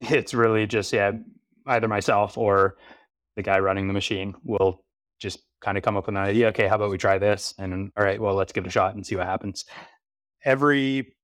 [0.00, 1.12] It's really just yeah,
[1.66, 2.78] either myself or
[3.36, 4.84] the guy running the machine will
[5.20, 6.48] just kind of come up with an idea.
[6.48, 7.54] Okay, how about we try this?
[7.58, 9.64] And all right, well, let's give it a shot and see what happens.
[10.44, 11.14] Every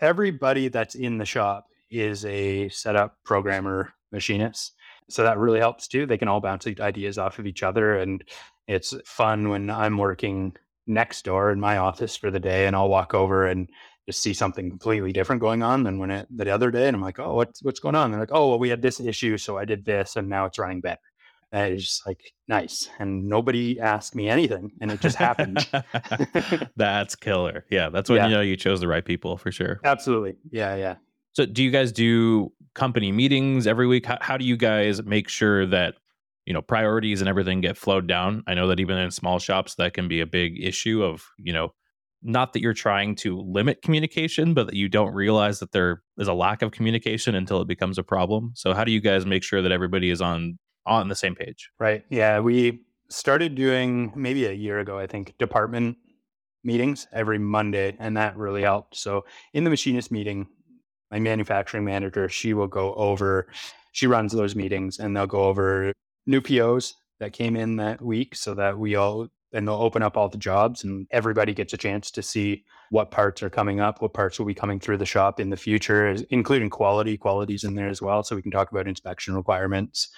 [0.00, 4.74] everybody that's in the shop is a setup programmer machinist.
[5.08, 6.06] So that really helps too.
[6.06, 8.24] They can all bounce ideas off of each other and
[8.66, 12.88] it's fun when I'm working next door in my office for the day and I'll
[12.88, 13.68] walk over and
[14.06, 17.02] just see something completely different going on than when it the other day and I'm
[17.02, 19.38] like, "Oh, what's what's going on?" And they're like, "Oh, well, we had this issue,
[19.38, 21.11] so I did this and now it's running better."
[21.52, 22.88] And it's just like nice.
[22.98, 25.68] And nobody asked me anything and it just happened.
[26.76, 27.66] that's killer.
[27.70, 28.28] Yeah, that's when Yeah.
[28.28, 29.80] you know you chose the right people for sure.
[29.84, 30.36] Absolutely.
[30.50, 30.94] Yeah, yeah.
[31.34, 34.06] So, do you guys do company meetings every week?
[34.06, 35.94] How, how do you guys make sure that
[36.46, 38.42] you know priorities and everything get flowed down?
[38.46, 41.02] I know that even in small shops, that can be a big issue.
[41.02, 41.72] Of you know,
[42.22, 46.28] not that you're trying to limit communication, but that you don't realize that there is
[46.28, 48.52] a lack of communication until it becomes a problem.
[48.54, 51.70] So, how do you guys make sure that everybody is on on the same page?
[51.78, 52.04] Right.
[52.10, 52.40] Yeah.
[52.40, 55.96] We started doing maybe a year ago, I think, department
[56.64, 58.96] meetings every Monday, and that really helped.
[58.96, 60.46] So in the machinist meeting,
[61.10, 63.48] my manufacturing manager, she will go over,
[63.92, 65.92] she runs those meetings and they'll go over
[66.26, 70.16] new POs that came in that week so that we all and they'll open up
[70.16, 74.00] all the jobs and everybody gets a chance to see what parts are coming up,
[74.00, 77.16] what parts will be coming through the shop in the future, including quality.
[77.16, 78.22] Quality's in there as well.
[78.22, 80.08] So we can talk about inspection requirements,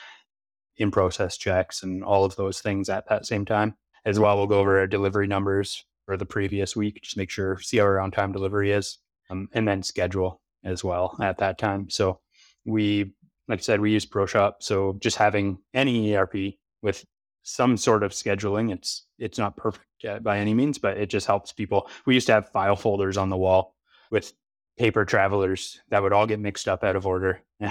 [0.76, 3.76] in process checks, and all of those things at that same time.
[4.04, 7.58] As well, we'll go over our delivery numbers for the previous week, just make sure,
[7.60, 8.98] see how our on time delivery is,
[9.30, 11.88] um, and then schedule as well at that time.
[11.88, 12.20] So
[12.64, 13.14] we,
[13.48, 14.54] like I said, we use ProShop.
[14.60, 17.04] So just having any ERP with
[17.42, 19.86] some sort of scheduling, it's it's not perfect
[20.22, 21.88] by any means, but it just helps people.
[22.06, 23.74] We used to have file folders on the wall
[24.10, 24.32] with
[24.76, 27.40] paper travelers that would all get mixed up out of order.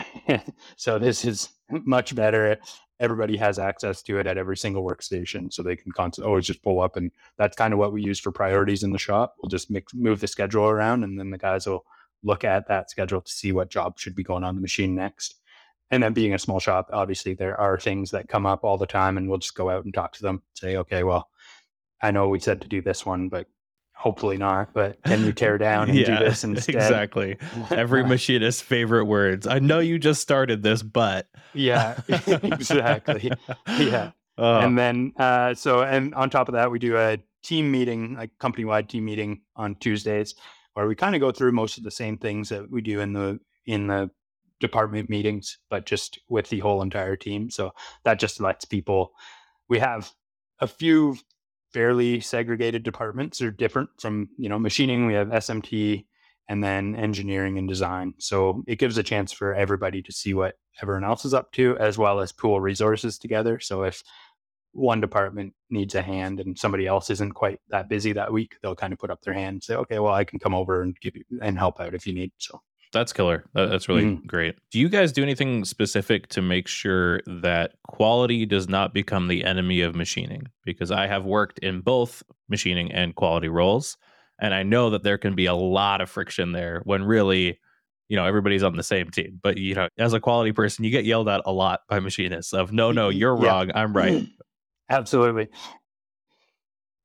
[0.77, 2.57] so this is much better.
[2.99, 6.63] Everybody has access to it at every single workstation, so they can constantly always just
[6.63, 6.95] pull up.
[6.95, 9.35] And that's kind of what we use for priorities in the shop.
[9.41, 11.85] We'll just mix, move the schedule around, and then the guys will
[12.23, 15.35] look at that schedule to see what job should be going on the machine next.
[15.91, 18.85] And then being a small shop, obviously there are things that come up all the
[18.85, 20.41] time, and we'll just go out and talk to them.
[20.53, 21.29] Say, okay, well,
[22.01, 23.47] I know we said to do this one, but
[23.95, 24.73] hopefully not.
[24.73, 26.75] But can you tear down and do this instead?
[26.75, 27.37] exactly.
[27.71, 29.47] Every machinist's favorite words.
[29.47, 33.31] I know you just started this, but yeah, exactly.
[33.79, 34.11] Yeah.
[34.37, 38.15] Oh, And then, uh, so, and on top of that, we do a team meeting,
[38.15, 40.33] like company wide team meeting on Tuesdays,
[40.73, 43.13] where we kind of go through most of the same things that we do in
[43.13, 44.09] the in the
[44.59, 47.49] department meetings, but just with the whole entire team.
[47.51, 47.73] So
[48.05, 49.11] that just lets people.
[49.69, 50.11] We have
[50.59, 51.17] a few
[51.73, 55.05] fairly segregated departments are different from you know machining.
[55.05, 56.05] We have SMT
[56.49, 58.13] and then engineering and design.
[58.17, 61.77] So it gives a chance for everybody to see what everyone else is up to,
[61.77, 63.59] as well as pool resources together.
[63.59, 64.03] So if
[64.73, 68.75] one department needs a hand and somebody else isn't quite that busy that week, they'll
[68.75, 70.99] kind of put up their hand and say, okay, well, I can come over and
[70.99, 72.31] give you and help out if you need.
[72.37, 72.61] So
[72.93, 73.43] that's killer.
[73.53, 74.27] That's really mm-hmm.
[74.27, 74.55] great.
[74.71, 79.43] Do you guys do anything specific to make sure that quality does not become the
[79.43, 80.47] enemy of machining?
[80.63, 83.97] Because I have worked in both machining and quality roles,
[84.39, 87.59] and I know that there can be a lot of friction there when really
[88.09, 90.91] you know everybody's on the same team but you know as a quality person you
[90.91, 93.47] get yelled at a lot by machinists of no no you're yeah.
[93.47, 94.27] wrong i'm right
[94.89, 95.47] absolutely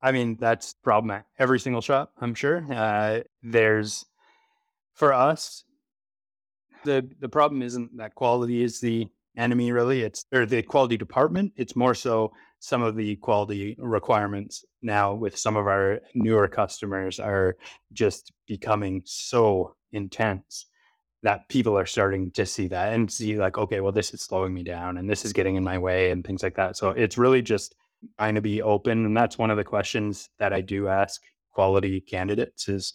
[0.02, 4.04] i mean that's problem at every single shop i'm sure uh, there's
[4.92, 5.64] for us
[6.84, 9.06] the the problem isn't that quality is the
[9.36, 14.64] enemy really it's or the quality department it's more so some of the quality requirements
[14.82, 17.56] now with some of our newer customers are
[17.92, 20.66] just becoming so intense
[21.22, 24.52] that people are starting to see that and see like okay well this is slowing
[24.52, 26.76] me down and this is getting in my way and things like that.
[26.76, 27.74] So it's really just
[28.16, 31.20] trying to be open and that's one of the questions that i do ask
[31.52, 32.92] quality candidates is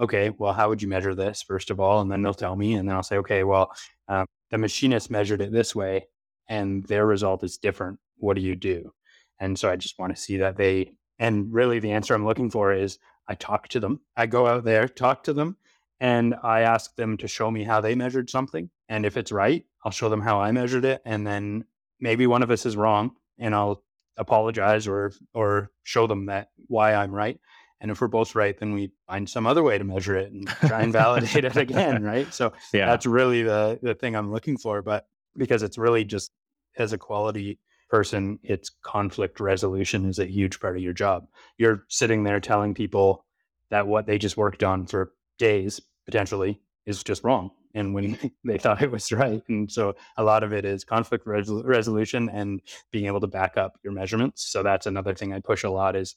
[0.00, 2.74] okay well how would you measure this first of all and then they'll tell me
[2.74, 3.72] and then i'll say okay well
[4.08, 6.06] um, the machinist measured it this way
[6.48, 8.92] and their result is different what do you do
[9.38, 12.50] and so i just want to see that they and really the answer i'm looking
[12.50, 15.56] for is i talk to them i go out there talk to them
[16.00, 18.70] and I ask them to show me how they measured something.
[18.88, 21.02] And if it's right, I'll show them how I measured it.
[21.04, 21.64] And then
[22.00, 23.82] maybe one of us is wrong and I'll
[24.16, 27.38] apologize or or show them that why I'm right.
[27.80, 30.48] And if we're both right, then we find some other way to measure it and
[30.48, 32.02] try and validate it again.
[32.08, 32.32] Right.
[32.32, 32.86] So yeah.
[32.86, 34.82] that's really the the thing I'm looking for.
[34.82, 35.06] But
[35.36, 36.32] because it's really just
[36.76, 37.58] as a quality
[37.88, 41.26] person, it's conflict resolution is a huge part of your job.
[41.56, 43.24] You're sitting there telling people
[43.70, 48.58] that what they just worked on for days potentially is just wrong and when they
[48.58, 52.60] thought it was right and so a lot of it is conflict resolution and
[52.90, 55.96] being able to back up your measurements so that's another thing i push a lot
[55.96, 56.16] is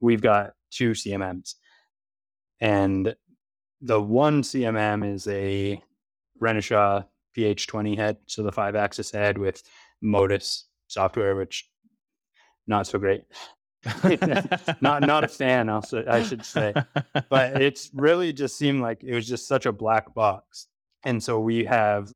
[0.00, 1.54] we've got two cmms
[2.60, 3.14] and
[3.80, 5.82] the one cmm is a
[6.42, 7.04] renishaw
[7.36, 9.62] ph20 head so the five axis head with
[10.02, 11.70] modus software which
[12.70, 13.24] not so great.
[14.82, 16.74] Not not a fan, say, I should say,
[17.30, 20.66] but it's really just seemed like it was just such a black box.
[21.02, 22.12] And so we have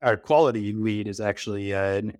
[0.00, 2.16] our quality lead is actually an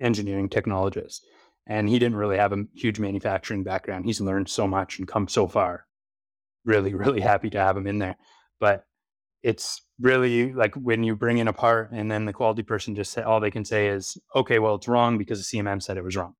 [0.00, 1.22] engineering technologist,
[1.68, 4.04] and he didn't really have a huge manufacturing background.
[4.04, 5.86] He's learned so much and come so far.
[6.64, 8.16] Really, really happy to have him in there,
[8.58, 8.84] but
[9.42, 13.12] it's really like when you bring in a part and then the quality person just
[13.12, 16.02] say all they can say is okay well it's wrong because the cmm said it
[16.02, 16.34] was wrong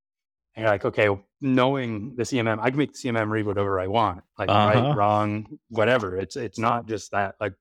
[0.59, 1.09] and you're like, okay,
[1.41, 4.81] knowing the CMM, I can make the CMM read whatever I want, like uh-huh.
[4.81, 6.16] right, wrong, whatever.
[6.16, 7.55] It's it's not just that like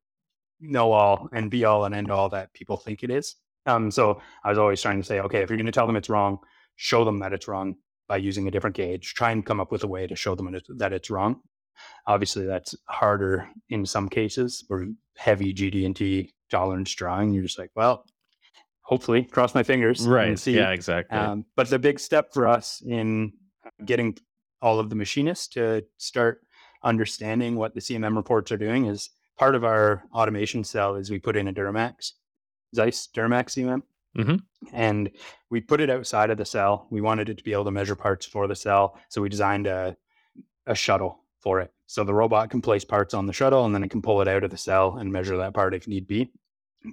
[0.59, 3.36] know all and be all and end all that people think it is.
[3.68, 5.95] Um, so I was always trying to say, okay, if you're going to tell them
[5.95, 6.39] it's wrong,
[6.78, 7.75] show them that it's wrong
[8.07, 9.13] by using a different gauge.
[9.13, 11.41] Try and come up with a way to show them that it's wrong.
[12.07, 17.34] Obviously, that's harder in some cases where heavy GD&T tolerance drawing.
[17.34, 18.05] You're just like, well,
[18.88, 22.82] hopefully cross my fingers right see yeah exactly um, but the big step for us
[22.88, 23.34] in
[23.86, 24.17] getting
[24.61, 26.39] all of the machinists to start
[26.84, 31.19] understanding what the cmm reports are doing is part of our automation cell is we
[31.19, 32.13] put in a duramax
[32.73, 33.82] zeiss duramax cmm
[34.16, 34.36] mm-hmm.
[34.74, 35.10] and
[35.49, 37.95] we put it outside of the cell we wanted it to be able to measure
[37.95, 39.95] parts for the cell so we designed a,
[40.66, 43.84] a shuttle for it so the robot can place parts on the shuttle and then
[43.84, 46.32] it can pull it out of the cell and measure that part if need be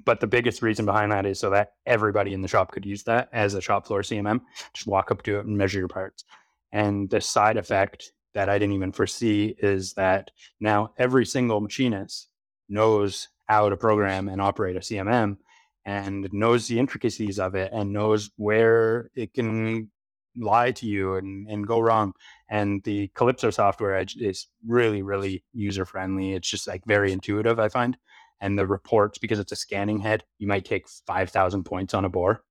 [0.05, 3.03] but the biggest reason behind that is so that everybody in the shop could use
[3.05, 4.41] that as a shop floor CMM.
[4.73, 6.25] Just walk up to it and measure your parts.
[6.73, 12.29] And the side effect that I didn't even foresee is that now every single machinist
[12.69, 15.37] knows how to program and operate a CMM
[15.85, 19.91] and knows the intricacies of it and knows where it can
[20.37, 22.13] lie to you and, and go wrong.
[22.49, 26.33] And the Calypso software is really, really user friendly.
[26.33, 27.97] It's just like very intuitive, I find
[28.41, 32.09] and the reports because it's a scanning head you might take 5000 points on a
[32.09, 32.43] bore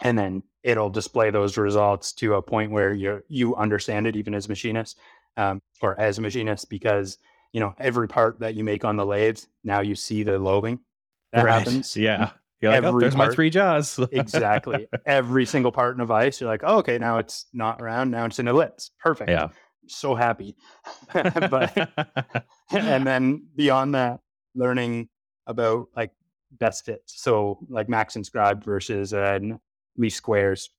[0.00, 4.34] and then it'll display those results to a point where you you understand it even
[4.34, 4.98] as a machinist
[5.36, 7.18] um, or as a machinist because
[7.52, 10.78] you know every part that you make on the lathe now you see the lobing
[11.32, 11.58] that right.
[11.58, 12.30] happens yeah
[12.60, 13.98] you're like, oh, there's part, my three jaws.
[14.12, 14.86] exactly.
[15.06, 18.26] Every single part in a vise, you're like, oh, okay, now it's not round, now
[18.26, 18.90] it's an ellipse.
[19.00, 19.30] Perfect.
[19.30, 19.48] Yeah.
[19.88, 20.56] So happy.
[21.12, 21.90] but
[22.70, 24.20] and then beyond that,
[24.54, 25.08] learning
[25.46, 26.12] about like
[26.52, 27.22] best fits.
[27.22, 29.38] So like max inscribed versus uh,
[29.96, 30.70] least squares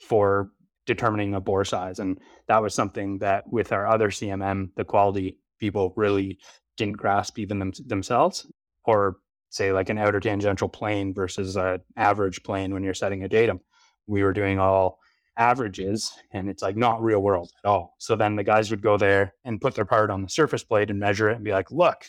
[0.00, 0.50] for
[0.86, 1.98] determining a bore size.
[1.98, 6.38] And that was something that with our other CMM, the quality people really
[6.76, 8.46] didn't grasp even them, themselves
[8.84, 9.16] or
[9.50, 13.60] say like an outer tangential plane versus an average plane when you're setting a datum.
[14.06, 14.98] We were doing all
[15.36, 17.94] averages and it's like not real world at all.
[17.98, 20.90] So then the guys would go there and put their part on the surface plate
[20.90, 22.04] and measure it and be like, look,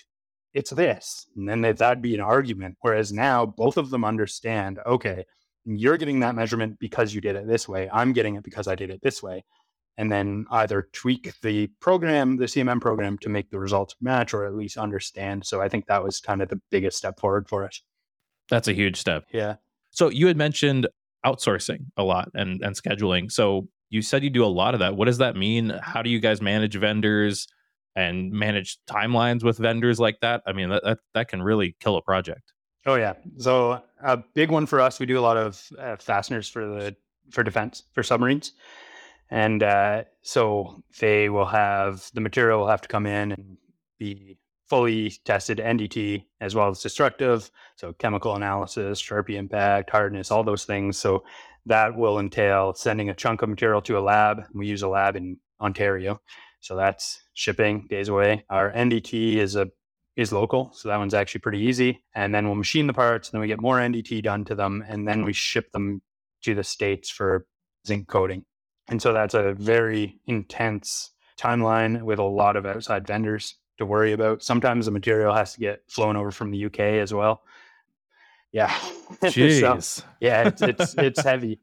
[0.53, 1.27] it's this.
[1.35, 2.77] And then that'd be an argument.
[2.81, 5.25] Whereas now both of them understand, okay,
[5.65, 7.89] you're getting that measurement because you did it this way.
[7.91, 9.43] I'm getting it because I did it this way.
[9.97, 14.45] And then either tweak the program, the CMM program to make the results match or
[14.45, 15.45] at least understand.
[15.45, 17.81] So I think that was kind of the biggest step forward for us.
[18.49, 19.25] That's a huge step.
[19.33, 19.55] Yeah.
[19.91, 20.87] So you had mentioned
[21.25, 23.31] outsourcing a lot and, and scheduling.
[23.31, 24.95] So you said you do a lot of that.
[24.95, 25.73] What does that mean?
[25.81, 27.47] How do you guys manage vendors
[27.95, 30.43] and manage timelines with vendors like that?
[30.45, 32.53] I mean, that, that, that can really kill a project.
[32.85, 33.13] Oh yeah.
[33.37, 36.95] So a big one for us, we do a lot of uh, fasteners for the
[37.31, 38.53] for defense for submarines,
[39.29, 43.57] and uh, so they will have the material will have to come in and
[43.99, 44.37] be
[44.69, 47.49] fully tested NDT as well as destructive.
[47.75, 50.97] So chemical analysis, Charpy impact, hardness, all those things.
[50.97, 51.23] So
[51.65, 54.43] that will entail sending a chunk of material to a lab.
[54.53, 56.21] We use a lab in Ontario.
[56.59, 58.45] So that's shipping days away.
[58.49, 59.69] Our NDT is a
[60.15, 62.03] is local, so that one's actually pretty easy.
[62.15, 64.83] And then we'll machine the parts, and then we get more NDT done to them,
[64.87, 66.01] and then we ship them
[66.41, 67.45] to the states for
[67.85, 68.43] zinc coating.
[68.89, 74.13] And so that's a very intense timeline with a lot of outside vendors to worry
[74.13, 74.41] about.
[74.41, 77.43] Sometimes the material has to get flown over from the UK as well.
[78.51, 78.69] Yeah.
[79.21, 79.83] Jeez.
[79.83, 81.59] so, yeah, it's it's it's heavy.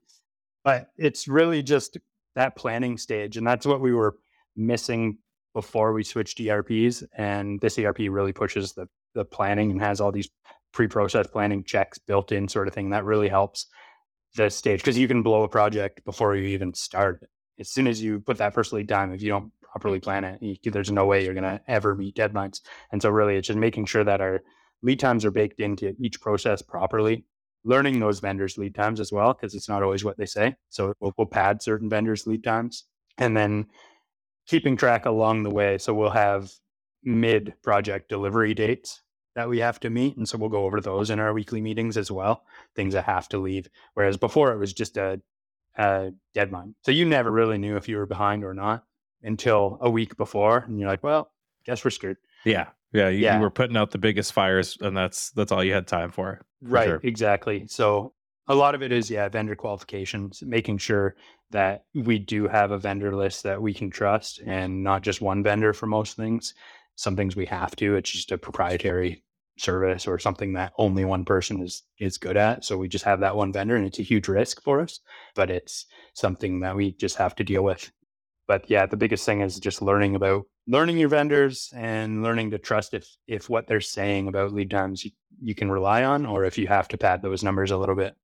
[0.62, 1.98] But it's really just
[2.34, 3.36] that planning stage.
[3.36, 4.16] And that's what we were
[4.56, 5.18] missing
[5.54, 7.04] before we switched ERPs.
[7.16, 10.28] And this ERP really pushes the the planning and has all these
[10.72, 12.90] pre-process planning checks built in sort of thing.
[12.90, 13.66] That really helps
[14.34, 17.30] the stage because you can blow a project before you even start it.
[17.60, 20.42] As soon as you put that first lead time, if you don't properly plan it,
[20.42, 22.60] you, there's no way you're going to ever meet deadlines.
[22.90, 24.42] And so, really, it's just making sure that our
[24.82, 27.24] lead times are baked into each process properly.
[27.64, 30.54] Learning those vendors' lead times as well, because it's not always what they say.
[30.68, 32.84] So we'll, we'll pad certain vendors' lead times,
[33.16, 33.66] and then
[34.46, 35.78] keeping track along the way.
[35.78, 36.50] So we'll have
[37.04, 39.00] mid project delivery dates
[39.34, 40.16] that we have to meet.
[40.16, 43.28] And so we'll go over those in our weekly meetings as well, things that have
[43.30, 43.68] to leave.
[43.94, 45.20] Whereas before it was just a,
[45.76, 46.74] a deadline.
[46.82, 48.84] So you never really knew if you were behind or not
[49.22, 50.58] until a week before.
[50.58, 51.32] And you're like, well,
[51.64, 52.18] guess we're screwed.
[52.44, 52.68] Yeah.
[52.92, 53.08] Yeah.
[53.08, 53.36] You, yeah.
[53.36, 56.40] you were putting out the biggest fires and that's, that's all you had time for.
[56.62, 56.86] for right.
[56.86, 57.00] Sure.
[57.02, 57.66] Exactly.
[57.66, 58.12] So
[58.46, 61.16] a lot of it is, yeah, vendor qualifications, making sure
[61.50, 65.42] that we do have a vendor list that we can trust and not just one
[65.42, 66.54] vendor for most things.
[66.96, 69.24] Some things we have to, it's just a proprietary
[69.58, 73.20] service or something that only one person is is good at so we just have
[73.20, 75.00] that one vendor and it's a huge risk for us
[75.36, 77.90] but it's something that we just have to deal with.
[78.46, 82.58] But yeah the biggest thing is just learning about learning your vendors and learning to
[82.58, 86.44] trust if if what they're saying about lead times you, you can rely on or
[86.44, 88.16] if you have to pad those numbers a little bit.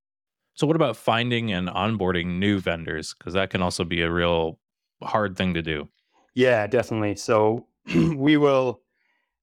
[0.55, 3.15] So what about finding and onboarding new vendors?
[3.17, 4.59] Because that can also be a real
[5.03, 5.89] hard thing to do.
[6.35, 7.15] Yeah definitely.
[7.17, 8.83] So we will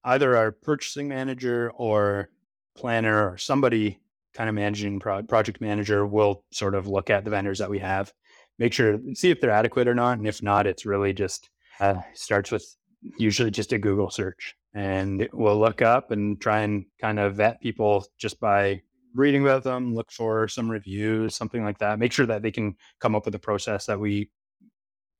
[0.04, 2.30] either our purchasing manager or
[2.76, 4.00] planner or somebody
[4.34, 7.78] kind of managing pro- project manager will sort of look at the vendors that we
[7.78, 8.12] have,
[8.58, 12.00] make sure see if they're adequate or not, and if not, it's really just uh,
[12.14, 12.76] starts with
[13.18, 17.60] usually just a Google search, and we'll look up and try and kind of vet
[17.60, 18.80] people just by
[19.14, 21.98] reading about them, look for some reviews, something like that.
[21.98, 24.30] Make sure that they can come up with a process that we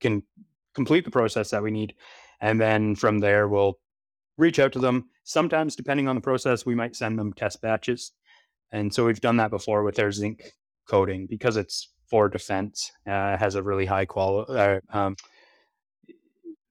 [0.01, 0.23] can
[0.75, 1.95] complete the process that we need,
[2.41, 3.79] and then from there we'll
[4.37, 5.09] reach out to them.
[5.25, 8.13] Sometimes, depending on the process, we might send them test batches.
[8.73, 10.53] And so we've done that before with their zinc
[10.89, 15.17] coating because it's for defense, uh, has a really high quality, uh, um,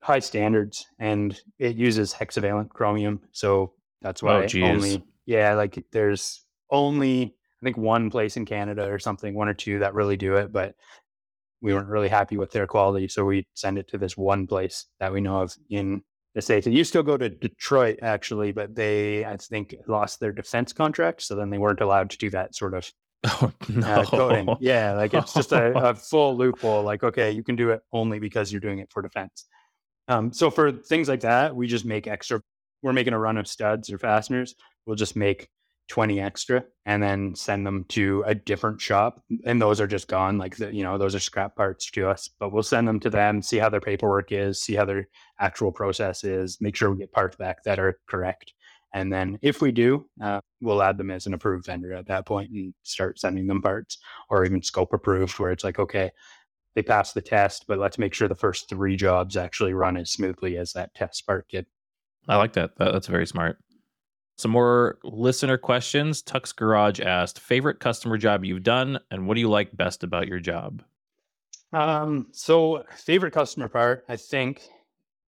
[0.01, 3.19] high standards, and it uses hexavalent chromium.
[3.31, 8.89] So that's why oh, only, yeah, like there's only, I think, one place in Canada
[8.91, 10.75] or something, one or two that really do it, but
[11.61, 13.07] we weren't really happy with their quality.
[13.07, 16.03] So we send it to this one place that we know of in
[16.35, 16.67] the States.
[16.67, 21.23] It used to go to Detroit, actually, but they, I think, lost their defense contract.
[21.23, 22.91] So then they weren't allowed to do that sort of
[23.25, 23.87] oh, no.
[23.87, 24.55] uh, coding.
[24.59, 26.83] Yeah, like it's just a, a, full loophole.
[26.83, 29.45] Like, okay, you can do it only because you're doing it for defense.
[30.07, 32.41] Um, so for things like that, we just make extra.
[32.83, 34.55] We're making a run of studs or fasteners.
[34.85, 35.49] We'll just make
[35.87, 40.37] 20 extra and then send them to a different shop and those are just gone
[40.37, 43.09] like the, you know those are scrap parts to us but we'll send them to
[43.09, 45.07] them see how their paperwork is see how their
[45.39, 48.53] actual process is make sure we get parts back that are correct.
[48.93, 52.25] And then if we do uh, we'll add them as an approved vendor at that
[52.25, 53.97] point and start sending them parts
[54.29, 56.11] or even scope approved where it's like okay
[56.75, 60.11] they passed the test but let's make sure the first three jobs actually run as
[60.11, 61.65] smoothly as that test part did.
[62.27, 63.57] I like that that's very smart
[64.37, 66.21] some more listener questions.
[66.21, 70.27] Tux Garage asked, favorite customer job you've done, and what do you like best about
[70.27, 70.83] your job?
[71.73, 74.61] Um, so favorite customer part, I think,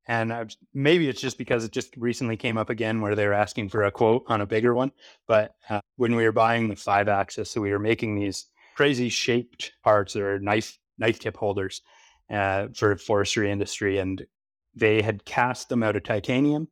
[0.08, 3.34] and I've, maybe it's just because it just recently came up again where they were
[3.34, 4.92] asking for a quote on a bigger one.
[5.28, 8.46] But uh, when we were buying the five axis, so we were making these
[8.76, 11.82] crazy shaped parts or knife knife tip holders
[12.30, 14.26] uh, for forestry industry, and
[14.76, 16.68] they had cast them out of titanium,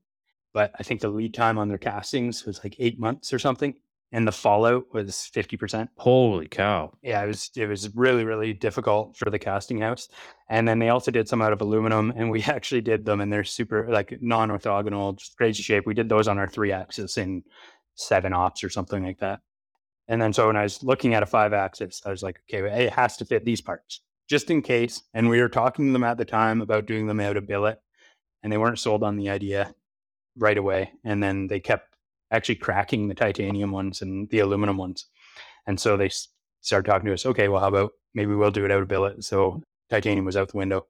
[0.53, 3.75] but I think the lead time on their castings was like eight months or something
[4.11, 5.89] and the fallout was 50%.
[5.97, 6.93] Holy cow.
[7.01, 10.07] Yeah, it was it was really really difficult for the casting house.
[10.49, 13.31] And then they also did some out of aluminum and we actually did them and
[13.31, 15.85] they're super like non-orthogonal, just crazy shape.
[15.85, 17.43] We did those on our 3 axis in
[17.95, 19.41] 7 ops or something like that.
[20.07, 22.85] And then so when I was looking at a 5 axis, I was like, okay,
[22.85, 25.03] it has to fit these parts just in case.
[25.13, 27.81] And we were talking to them at the time about doing them out of billet
[28.41, 29.73] and they weren't sold on the idea
[30.37, 30.91] right away.
[31.03, 31.95] And then they kept
[32.31, 35.05] actually cracking the titanium ones and the aluminum ones.
[35.65, 36.09] And so they
[36.61, 39.23] started talking to us, okay, well, how about maybe we'll do it out of billet?
[39.23, 40.87] So titanium was out the window.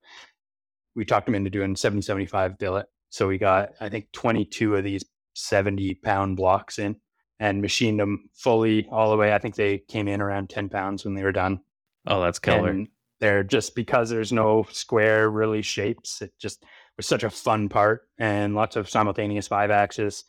[0.96, 2.88] We talked them into doing 70, 75 billet.
[3.10, 6.96] So we got, I think, 22 of these 70 pound blocks in
[7.40, 9.34] and machined them fully all the way.
[9.34, 11.60] I think they came in around 10 pounds when they were done.
[12.08, 12.70] Oh, that's killer.
[12.70, 12.88] And
[13.20, 16.22] they're just because there's no square really shapes.
[16.22, 16.64] It just
[16.98, 20.24] was such a fun part and lots of simultaneous five axis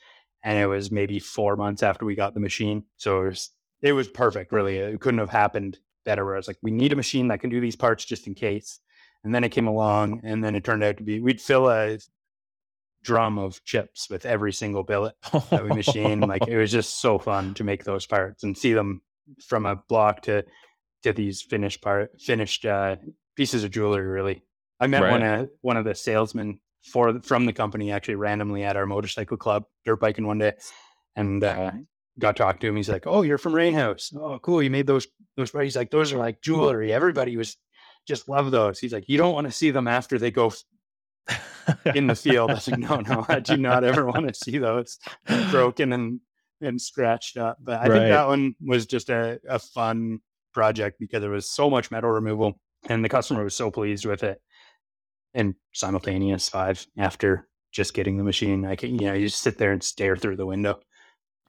[0.44, 2.84] and it was maybe four months after we got the machine.
[2.96, 3.50] So it was
[3.80, 4.78] it was perfect, really.
[4.78, 6.24] It couldn't have happened better.
[6.24, 8.34] Where I was like, we need a machine that can do these parts just in
[8.34, 8.80] case.
[9.24, 11.98] And then it came along, and then it turned out to be we'd fill a
[13.02, 15.14] drum of chips with every single billet
[15.50, 16.26] that we machined.
[16.26, 19.00] like it was just so fun to make those parts and see them
[19.44, 20.44] from a block to
[21.02, 22.96] to these finished part finished uh,
[23.36, 24.06] pieces of jewelry.
[24.06, 24.42] Really,
[24.80, 25.10] I met right.
[25.10, 29.36] one of one of the salesmen for from the company actually randomly at our motorcycle
[29.36, 30.52] club dirt biking one day
[31.16, 31.72] and uh,
[32.18, 32.76] got talked to him.
[32.76, 34.14] He's like oh you're from Rainhouse.
[34.14, 34.62] oh cool.
[34.62, 35.06] You made those
[35.36, 36.92] those he's like those are like jewelry.
[36.92, 37.56] Everybody was
[38.06, 38.78] just love those.
[38.78, 40.52] He's like you don't want to see them after they go
[41.94, 42.50] in the field.
[42.50, 43.24] I was like no no.
[43.28, 44.98] I do not ever want to see those.
[45.50, 46.20] Broken and
[46.60, 47.58] and scratched up.
[47.60, 47.98] But i right.
[47.98, 50.20] think that one was just a, a fun
[50.52, 52.58] project because there was so much metal removal
[52.88, 54.40] and the customer was so pleased with it
[55.34, 58.64] and simultaneous five after just getting the machine.
[58.64, 60.80] I can, you know, you just sit there and stare through the window.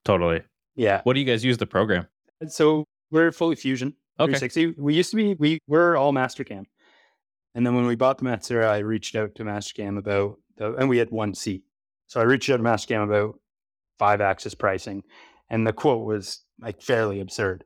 [0.04, 0.44] Totally.
[0.76, 1.02] Yeah.
[1.04, 2.08] What do you guys use the program?
[2.48, 4.38] So we're fully Fusion okay.
[4.38, 4.82] 360.
[4.82, 6.66] We used to be, we were all Mastercam.
[7.56, 10.90] And then when we bought the Matsuura, I reached out to Mastercam about the, and
[10.90, 11.64] we had one seat.
[12.08, 13.40] So I reached out to Mastercam about
[13.98, 15.04] five axis pricing.
[15.50, 17.64] And the quote was like fairly absurd.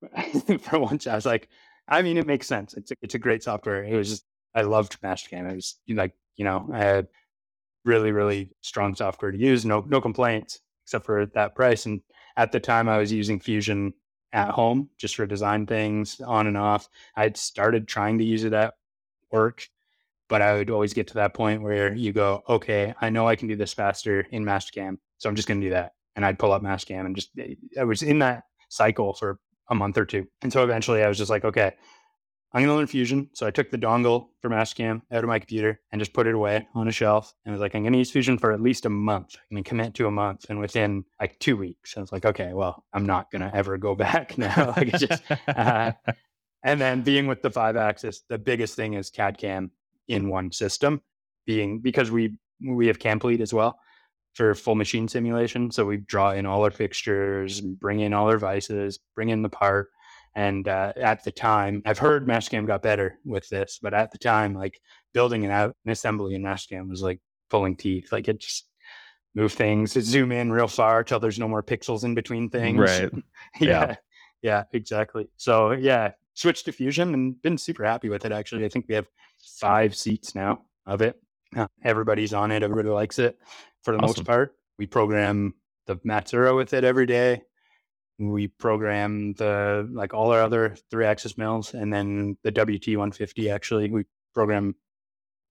[0.60, 1.48] For once, I was like,
[1.88, 2.74] I mean, it makes sense.
[2.74, 3.82] It's a, it's a great software.
[3.82, 4.24] It was just
[4.54, 5.50] I loved Mastercam.
[5.50, 7.08] It was like, you know, I had
[7.84, 9.64] really, really strong software to use.
[9.64, 11.86] No, no complaints except for that price.
[11.86, 12.00] And
[12.36, 13.92] at the time, I was using Fusion
[14.32, 16.88] at home just for design things on and off.
[17.16, 18.74] I had started trying to use it at
[19.30, 19.68] work,
[20.28, 23.36] but I would always get to that point where you go, okay, I know I
[23.36, 25.92] can do this faster in Mastercam, so I'm just going to do that.
[26.16, 27.30] And I'd pull up Mastercam and just,
[27.78, 29.38] I was in that cycle for
[29.70, 30.26] a month or two.
[30.42, 31.74] And so eventually I was just like, okay,
[32.52, 33.28] I'm going to learn Fusion.
[33.34, 36.34] So I took the dongle for Mastercam out of my computer and just put it
[36.34, 37.34] away on a shelf.
[37.44, 39.36] And I was like, I'm going to use Fusion for at least a month.
[39.36, 40.46] I'm going to commit to a month.
[40.48, 43.76] And within like two weeks, I was like, okay, well, I'm not going to ever
[43.76, 44.72] go back now.
[44.76, 45.92] like just, uh,
[46.62, 49.70] and then being with the five axis, the biggest thing is CAD CAM
[50.08, 51.02] in one system
[51.44, 52.34] being because we,
[52.66, 53.78] we have CAMplete as well
[54.32, 55.70] for full machine simulation.
[55.70, 59.48] So we draw in all our fixtures, bring in all our vices, bring in the
[59.50, 59.90] part
[60.34, 64.18] and uh, at the time, I've heard Mastercam got better with this, but at the
[64.18, 64.80] time, like
[65.12, 67.20] building an out an assembly in Mastercam was like
[67.50, 68.12] pulling teeth.
[68.12, 68.66] Like it just
[69.34, 72.78] move things, it zoom in real far till there's no more pixels in between things.
[72.78, 73.12] Right.
[73.60, 73.68] yeah.
[73.88, 73.94] yeah.
[74.40, 75.28] Yeah, exactly.
[75.36, 78.32] So yeah, switched to Fusion and been super happy with it.
[78.32, 79.08] Actually, I think we have
[79.58, 81.20] five seats now of it.
[81.82, 82.62] Everybody's on it.
[82.62, 83.36] Everybody likes it
[83.82, 84.20] for the awesome.
[84.20, 84.54] most part.
[84.78, 85.54] We program
[85.86, 87.42] the Matsuura with it every day
[88.18, 93.50] we program the like all our other three axis mills and then the WT 150
[93.50, 94.04] actually we
[94.34, 94.74] program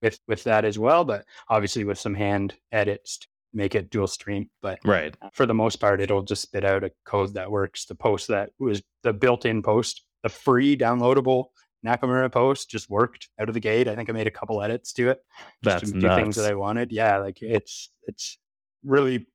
[0.02, 4.06] with with that as well, but obviously with some hand edits to make it dual
[4.06, 4.48] stream.
[4.62, 7.86] But right for the most part, it'll just spit out a code that works.
[7.86, 11.46] The post that was the built-in post, the free downloadable
[11.86, 13.88] Nakamura post just worked out of the gate.
[13.88, 15.24] I think I made a couple edits to it
[15.62, 16.92] just That's to do things that I wanted.
[16.92, 18.38] Yeah, like it's it's
[18.84, 19.26] really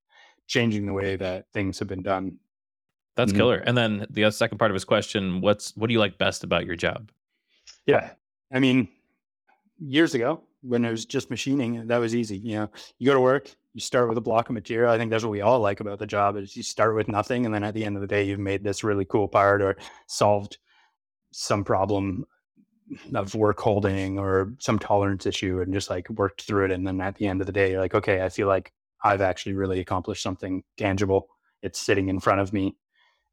[0.48, 2.38] changing the way that things have been done
[3.16, 3.40] that's mm-hmm.
[3.40, 3.58] killer.
[3.58, 6.66] And then the second part of his question, what's what do you like best about
[6.66, 7.12] your job?
[7.86, 8.12] Yeah.
[8.52, 8.88] I mean,
[9.80, 12.38] years ago when it was just machining, that was easy.
[12.38, 14.92] You know, you go to work, you start with a block of material.
[14.92, 17.46] I think that's what we all like about the job is you start with nothing
[17.46, 19.76] and then at the end of the day you've made this really cool part or
[20.08, 20.58] solved
[21.32, 22.26] some problem
[23.16, 26.72] of work holding or some tolerance issue and just like worked through it.
[26.72, 28.72] And then at the end of the day, you're like, okay, I feel like
[29.04, 31.28] I've actually really accomplished something tangible.
[31.62, 32.76] It's sitting in front of me.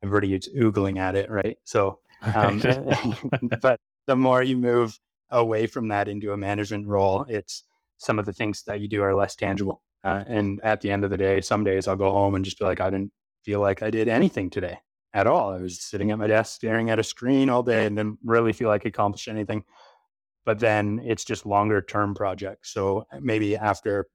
[0.03, 1.59] Everybody is oogling at it, right?
[1.65, 2.01] So,
[2.35, 2.61] um,
[3.61, 4.99] but the more you move
[5.31, 7.65] away from that into a management role, it's
[7.99, 9.83] some of the things that you do are less tangible.
[10.03, 12.59] Uh, and at the end of the day, some days I'll go home and just
[12.59, 13.13] be like, I didn't
[13.45, 14.79] feel like I did anything today
[15.13, 15.53] at all.
[15.53, 18.53] I was sitting at my desk staring at a screen all day and didn't really
[18.53, 19.65] feel like I accomplished anything.
[20.45, 22.73] But then it's just longer term projects.
[22.73, 24.07] So maybe after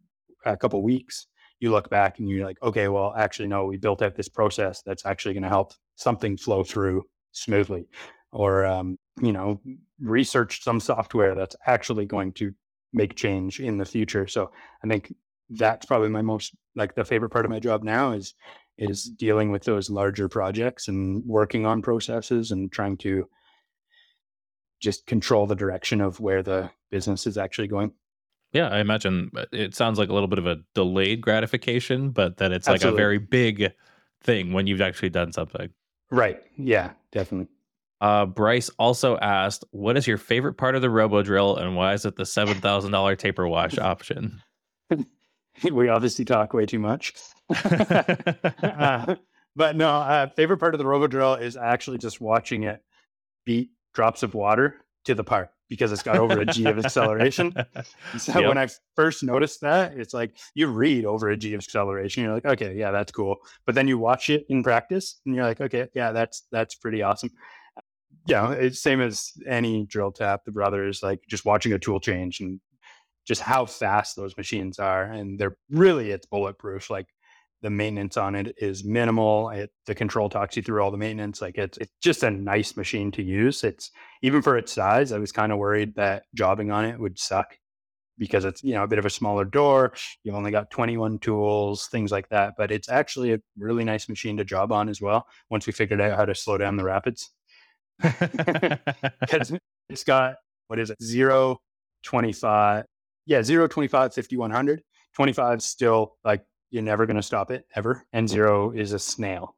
[0.46, 1.28] a couple weeks,
[1.60, 4.82] you look back and you're like, okay, well, actually, no, we built out this process
[4.82, 7.88] that's actually going to help something flow through smoothly.
[8.32, 9.62] Or, um, you know,
[10.00, 12.54] research some software that's actually going to
[12.92, 14.28] make change in the future.
[14.28, 14.52] So
[14.84, 15.14] I think
[15.50, 18.34] that's probably my most like the favorite part of my job now is
[18.78, 23.26] is dealing with those larger projects and working on processes and trying to
[24.82, 27.92] just control the direction of where the business is actually going.
[28.56, 32.38] Yeah, I imagine uh, it sounds like a little bit of a delayed gratification, but
[32.38, 32.88] that it's Absolutely.
[32.88, 33.74] like a very big
[34.24, 35.72] thing when you've actually done something.
[36.10, 36.42] Right.
[36.56, 37.50] Yeah, definitely.
[38.00, 41.94] Uh, Bryce also asked, "What is your favorite part of the Robo Drill, and why
[41.94, 44.42] is it the seven thousand dollar taper wash option?"
[45.72, 47.14] we obviously talk way too much.
[47.50, 49.16] uh,
[49.54, 52.82] but no, uh, favorite part of the Robo Drill is actually just watching it
[53.46, 57.54] beat drops of water to the part because it's got over a G of acceleration.
[58.18, 58.50] So yep.
[58.50, 62.34] when I first noticed that, it's like you read over a G of acceleration, you're
[62.34, 63.38] like, okay, yeah, that's cool.
[63.66, 67.02] But then you watch it in practice, and you're like, okay, yeah, that's that's pretty
[67.02, 67.32] awesome.
[68.28, 70.46] Yeah, it's same as any drill tap.
[70.46, 72.60] The brothers like just watching a tool change and
[73.26, 76.90] just how fast those machines are, and they're really it's bulletproof.
[76.90, 77.08] Like
[77.62, 79.50] the maintenance on it is minimal.
[79.50, 81.42] It, the control talks you through all the maintenance.
[81.42, 83.64] Like it's it's just a nice machine to use.
[83.64, 83.92] It's
[84.22, 85.12] even for its size.
[85.12, 87.58] I was kind of worried that jobbing on it would suck
[88.18, 89.94] because it's you know a bit of a smaller door.
[90.24, 92.54] You've only got 21 tools, things like that.
[92.58, 95.28] But it's actually a really nice machine to job on as well.
[95.50, 97.32] Once we figured out how to slow down the rapids,
[99.20, 99.54] because
[99.90, 100.36] it's got
[100.68, 101.60] what is it zero
[102.04, 102.86] 25
[103.26, 104.82] yeah 0 25 50 100
[105.16, 106.44] 25 still like
[106.76, 108.06] you're never going to stop it ever.
[108.12, 109.56] N zero is a snail.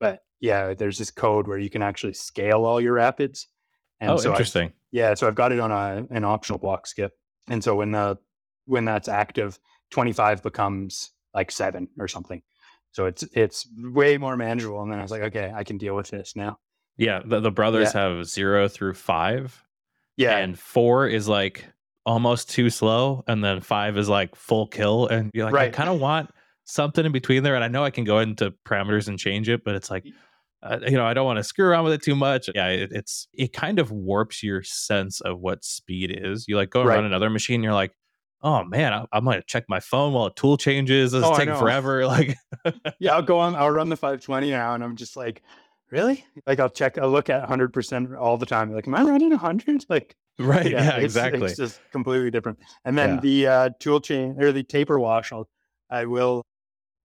[0.00, 3.46] But yeah, there's this code where you can actually scale all your rapids.
[4.00, 4.70] And oh, so interesting.
[4.70, 7.12] I, yeah, so I've got it on a, an optional block skip.
[7.48, 8.18] And so when the
[8.66, 12.42] when that's active, 25 becomes like seven or something.
[12.90, 14.82] So it's it's way more manageable.
[14.82, 16.58] And then I was like, okay, I can deal with this now.
[16.96, 18.08] Yeah, the, the brothers yeah.
[18.08, 19.62] have zero through five.
[20.16, 21.64] Yeah, and four is like
[22.04, 25.68] almost too slow, and then five is like full kill, and you're like, right.
[25.68, 26.30] I kind of want
[26.64, 27.54] something in between there.
[27.54, 30.06] And I know I can go into parameters and change it, but it's like,
[30.62, 32.48] uh, you know, I don't want to screw around with it too much.
[32.54, 36.46] Yeah, it, it's it kind of warps your sense of what speed is.
[36.46, 36.94] You like go right.
[36.94, 37.92] run another machine, you're like,
[38.42, 41.14] oh man, I, I'm gonna check my phone while a tool changes.
[41.14, 42.06] It's oh, taking forever.
[42.06, 42.36] Like,
[43.00, 43.56] yeah, I'll go on.
[43.56, 45.42] I'll run the 520 now, and I'm just like,
[45.90, 46.24] really?
[46.46, 46.96] Like, I'll check.
[46.96, 48.72] I'll look at 100 percent all the time.
[48.72, 49.86] Like, am I running 100?
[49.88, 50.70] Like, Right.
[50.70, 51.46] Yeah, yeah it's, exactly.
[51.46, 52.58] It's just completely different.
[52.84, 53.20] And then yeah.
[53.20, 55.48] the uh, tool chain or the taper wash, I'll,
[55.90, 56.42] I will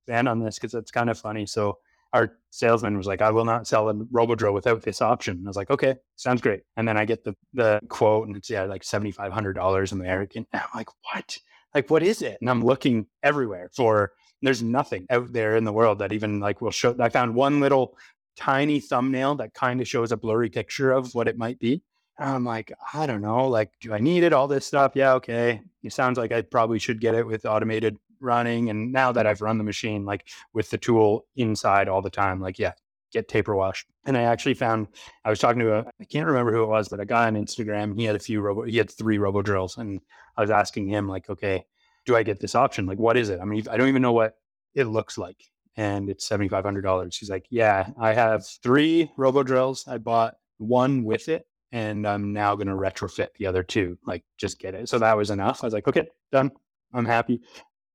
[0.02, 1.46] expand on this because it's kind of funny.
[1.46, 1.78] So
[2.14, 5.44] our salesman was like, I will not sell a RoboDrill without this option.
[5.46, 6.62] I was like, okay, sounds great.
[6.78, 10.46] And then I get the, the quote and it's yeah, like $7,500 American.
[10.54, 11.38] And I'm like, what?
[11.76, 12.38] Like, what is it?
[12.40, 16.62] And I'm looking everywhere for, there's nothing out there in the world that even like
[16.62, 16.96] will show.
[17.00, 17.98] I found one little
[18.38, 21.82] tiny thumbnail that kind of shows a blurry picture of what it might be.
[22.20, 23.48] I'm like, I don't know.
[23.48, 24.34] Like, do I need it?
[24.34, 24.94] All this stuff.
[24.96, 25.62] Yeah, okay.
[25.84, 28.70] It sounds like I probably should get it with automated running.
[28.70, 32.42] And now that I've run the machine, like with the tool inside all the time,
[32.42, 32.74] like, yeah,
[33.12, 33.86] get taper wash.
[34.06, 34.88] And I actually found,
[35.26, 37.36] I was talking to a, I can't remember who it was, but a guy on
[37.36, 39.78] Instagram, he had a few robo, he had three robo drills.
[39.78, 40.02] And
[40.36, 41.66] I was asking him, like, okay,
[42.06, 42.86] do I get this option?
[42.86, 43.40] Like, what is it?
[43.40, 44.38] I mean, I don't even know what
[44.74, 45.44] it looks like.
[45.76, 47.16] And it's $7,500.
[47.16, 49.88] He's like, yeah, I have three robo drills.
[49.88, 53.98] I bought one with it and I'm now going to retrofit the other two.
[54.06, 54.90] Like, just get it.
[54.90, 55.64] So that was enough.
[55.64, 56.52] I was like, okay, done.
[56.94, 57.42] I'm happy.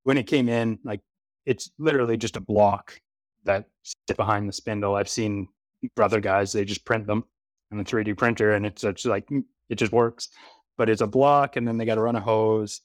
[0.05, 1.01] When it came in, like,
[1.47, 3.01] it's literally just a block
[3.45, 3.67] that
[4.09, 4.95] sit behind the spindle.
[4.95, 5.49] I've seen
[5.97, 7.25] brother guys; they just print them
[7.73, 10.29] on a 3D printer, and it's like mm, it just works.
[10.79, 12.81] But it's a block, and then they got to run a hose.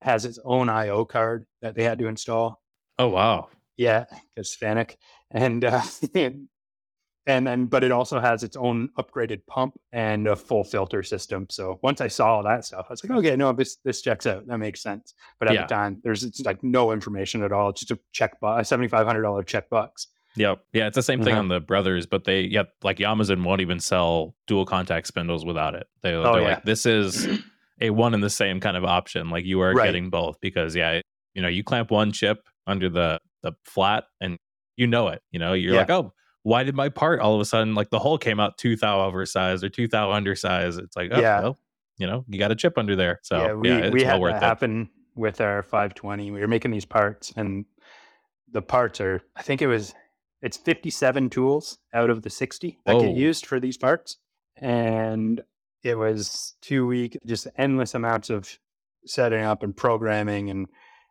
[0.00, 2.60] Has its own I/O card that they had to install.
[2.98, 3.48] Oh wow!
[3.76, 4.96] Yeah, because Fanuc,
[5.30, 5.82] and uh,
[7.26, 11.46] and then but it also has its own upgraded pump and a full filter system
[11.50, 14.26] so once i saw all that stuff i was like okay no this this checks
[14.26, 15.62] out that makes sense but at yeah.
[15.62, 18.76] the time there's it's like no information at all it's just a check box a
[18.76, 20.60] $7500 check box Yep.
[20.72, 21.40] Yeah, it's the same thing Uh-huh.
[21.40, 25.74] on the brothers, but they yeah, like Yamazen won't even sell dual contact spindles without
[25.74, 25.86] it.
[26.02, 26.48] They, Oh, they're yeah.
[26.54, 27.28] like, this is
[27.82, 29.28] a one and the same kind of option.
[29.28, 29.84] Like you are Right.
[29.84, 31.02] getting both because yeah,
[31.34, 34.38] you know, you clamp one chip under the the flat and
[34.78, 35.20] you know it.
[35.32, 35.80] You know, you're Yeah.
[35.80, 38.58] like, oh, why did my part all of a sudden like the hole came out
[38.58, 40.80] two thou oversized or two thou undersized?
[40.80, 41.40] It's like, oh, Yeah.
[41.40, 41.58] well,
[41.98, 43.20] you know, you got a chip under there.
[43.22, 44.46] So yeah, we, it's we well had worth that it.
[44.46, 46.30] happen with our 520.
[46.30, 47.64] We were making these parts, and
[48.50, 49.94] the parts are, I think it was,
[50.40, 53.00] it's 57 tools out of the 60 that Whoa.
[53.02, 54.16] get used for these parts.
[54.56, 55.42] And
[55.82, 58.58] it was two week, just endless amounts of
[59.06, 60.66] setting up and programming and,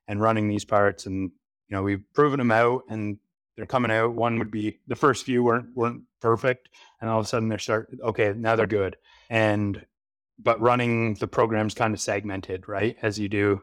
[0.07, 1.05] and running these parts.
[1.05, 1.31] And,
[1.67, 3.17] you know, we've proven them out and
[3.55, 4.13] they're coming out.
[4.13, 6.69] One would be the first few weren't, weren't perfect.
[6.99, 8.97] And all of a sudden they're start, okay, now they're good.
[9.29, 9.85] And
[10.43, 12.97] but running the program's kind of segmented, right?
[13.01, 13.61] As you do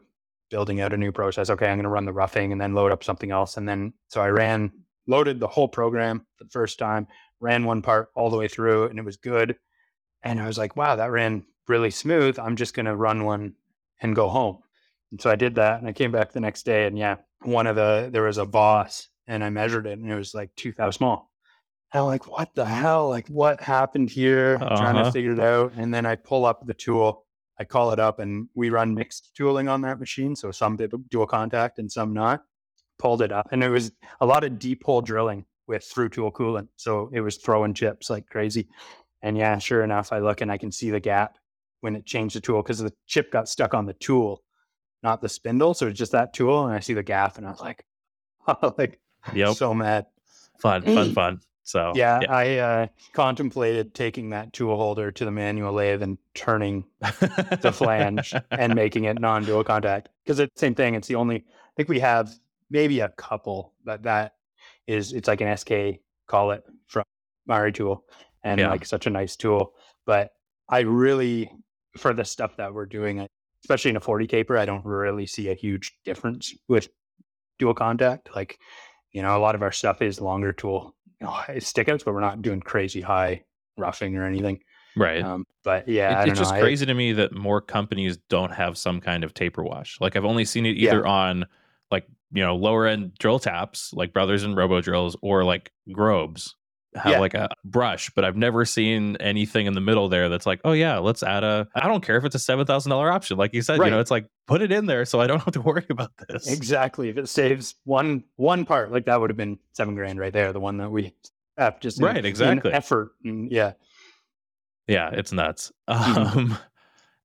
[0.49, 1.49] building out a new process.
[1.49, 3.57] Okay, I'm going to run the roughing and then load up something else.
[3.57, 4.71] And then, so I ran,
[5.07, 7.07] loaded the whole program the first time,
[7.39, 9.57] ran one part all the way through, and it was good.
[10.23, 12.39] And I was like, wow, that ran really smooth.
[12.39, 13.53] I'm just going to run one
[14.01, 14.59] and go home.
[15.11, 15.79] And so I did that.
[15.79, 18.45] And I came back the next day, and yeah, one of the, there was a
[18.45, 21.31] boss, and I measured it, and it was like 2,000 small.
[21.93, 23.07] And I'm like, what the hell?
[23.09, 24.57] Like, what happened here?
[24.57, 25.05] Trying Uh-huh.
[25.05, 25.71] to figure it out.
[25.77, 27.25] And then I pull up the tool,
[27.57, 30.35] I call it up, and we run mixed tooling on that machine.
[30.35, 30.77] So some
[31.09, 32.43] dual contact and some not.
[32.99, 36.33] Pulled it up, and it was a lot of deep hole drilling with through tool
[36.33, 36.67] coolant.
[36.75, 38.67] So it was throwing chips like crazy.
[39.21, 41.37] And yeah, sure enough, I look and I can see the gap
[41.79, 44.43] when it changed the tool because the chip got stuck on the tool,
[45.01, 45.73] not the spindle.
[45.73, 47.85] So it's just that tool, and I see the gap, and I was like,
[48.77, 48.99] like
[49.33, 49.55] Yep.
[49.55, 50.05] so mad.
[50.59, 51.41] fun, fun, fun.
[51.63, 56.83] So Yeah, I uh, contemplated taking that tool holder to the manual lathe and turning
[57.61, 60.95] the flange and making it non-dual contact because it's the same thing.
[60.95, 61.35] It's the only.
[61.37, 62.31] I think we have
[62.71, 64.33] maybe a couple that that
[64.87, 65.13] is.
[65.13, 67.03] It's like an SK call it from
[67.47, 68.01] Maritool,
[68.43, 68.69] and Yeah.
[68.71, 69.73] like such a nice tool.
[70.07, 70.31] But
[70.69, 71.51] I really,
[71.97, 73.27] for the stuff that we're doing,
[73.63, 76.89] especially in a 40 taper, I don't really see a huge difference with
[77.59, 78.29] dual contact.
[78.35, 78.57] Like,
[79.11, 82.19] you know, a lot of our stuff is longer tool you know, stickouts, but we're
[82.21, 83.43] not doing crazy high
[83.77, 84.59] roughing or anything.
[84.95, 85.21] right.
[85.23, 86.57] Um, but yeah, It- I don't it's just know.
[86.57, 89.97] I- crazy to me that more companies don't have some kind of taper wash.
[90.01, 90.91] Like I've only seen it Yeah.
[90.91, 91.45] either on
[91.91, 96.53] like you know lower end drill taps like Brothers and Robo Drills or like Grobs
[96.95, 97.19] have Yeah.
[97.19, 100.71] like a brush, but I've never seen anything in the middle there that's like, oh
[100.71, 101.67] yeah, let's add a.
[101.75, 103.77] I don't care if it's a seven thousand dollar option, like you said.
[103.79, 106.11] You know, it's like put it in there so I don't have to worry about
[106.27, 106.51] this.
[106.51, 107.09] Exactly.
[107.09, 110.51] If it saves one one part, like that would have been seven grand right there.
[110.53, 111.13] The one that we
[111.57, 112.71] have just in- Right, exactly.
[112.71, 113.11] effort.
[113.23, 113.73] And yeah.
[114.87, 115.71] Yeah, it's nuts.
[115.89, 116.35] Mhm.
[116.37, 116.57] Um,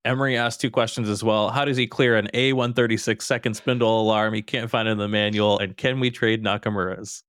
[0.05, 1.49] Emery asked two questions as well.
[1.49, 4.35] How does he clear an A136 second spindle alarm?
[4.35, 5.59] He can't find it in the manual.
[5.59, 7.23] And can we trade Nakamura's?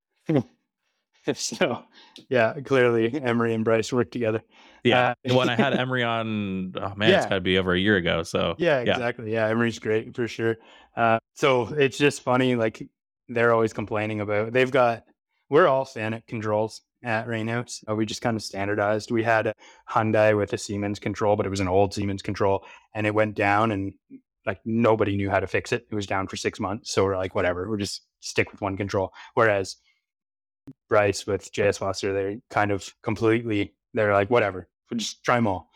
[1.26, 1.84] If so
[2.30, 4.41] yeah, clearly Emery and Bryce work together.
[4.84, 5.16] Yeah.
[5.30, 7.97] Uh, when I had Emery on, oh man, it's got to be over a year
[7.97, 8.24] ago.
[8.24, 8.91] So Yeah, yeah.
[8.91, 9.34] exactly.
[9.34, 10.57] Yeah, Emery's great for sure.
[10.95, 12.88] Uh, so it's just funny, like
[13.28, 14.53] they're always complaining about.
[14.53, 15.03] They've got
[15.49, 17.84] we're all Fanuc controls at Rainhouse.
[17.89, 19.11] Uh, we just kind of standardized.
[19.11, 19.53] We had a
[19.89, 23.36] Hyundai with a Siemens control, but it was an old Siemens control, and it went
[23.36, 23.93] down, and
[24.45, 25.88] like nobody knew how to fix it.
[25.89, 28.78] It was down for six months, so we're like, whatever, we'll just stick with one
[28.78, 29.13] control.
[29.34, 29.78] Whereas
[30.90, 33.74] Bryce with JS Foster, they're kind of completely.
[33.94, 35.70] They're like, whatever, we'll just try them all.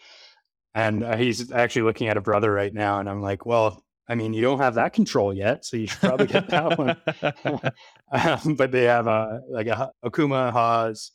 [0.75, 4.15] And uh, he's actually looking at a brother right now, and I'm like, well, I
[4.15, 6.97] mean, you don't have that control yet, so you should probably get that one.
[8.11, 11.11] um, but they have a like a Okuma, Haas,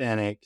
[0.00, 0.38] Fanuc,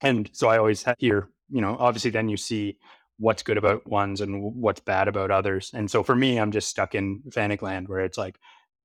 [0.00, 2.78] and so I always hear, you know, obviously then you see
[3.18, 5.70] what's good about ones and what's bad about others.
[5.74, 8.36] And so for me, I'm just stuck in Fanuc land where it's like,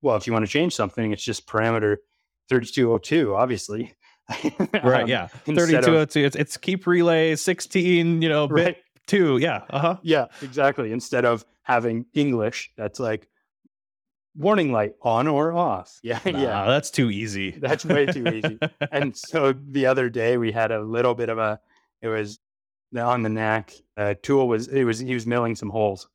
[0.02, 1.98] well, if you want to change something, it's just parameter
[2.50, 3.94] 3202, obviously.
[4.84, 5.04] right.
[5.04, 5.28] Um, Yeah.
[5.46, 6.26] instead of- 3202.
[6.26, 8.78] It's, it's keep relay 16, you know, bit Right.
[9.06, 9.38] two.
[9.38, 9.64] Yeah.
[9.70, 9.98] Uh huh.
[10.04, 10.92] Yeah, exactly.
[10.92, 13.28] Instead of having English, that's like
[14.36, 16.00] warning light on or off.
[16.04, 16.66] Yeah, yeah.
[16.68, 17.52] that's too easy.
[17.60, 18.60] That's way too easy.
[18.92, 21.60] and so the other day we had a little bit of a
[22.02, 22.40] it was
[22.96, 26.08] on the neck uh tool was it was he was milling some holes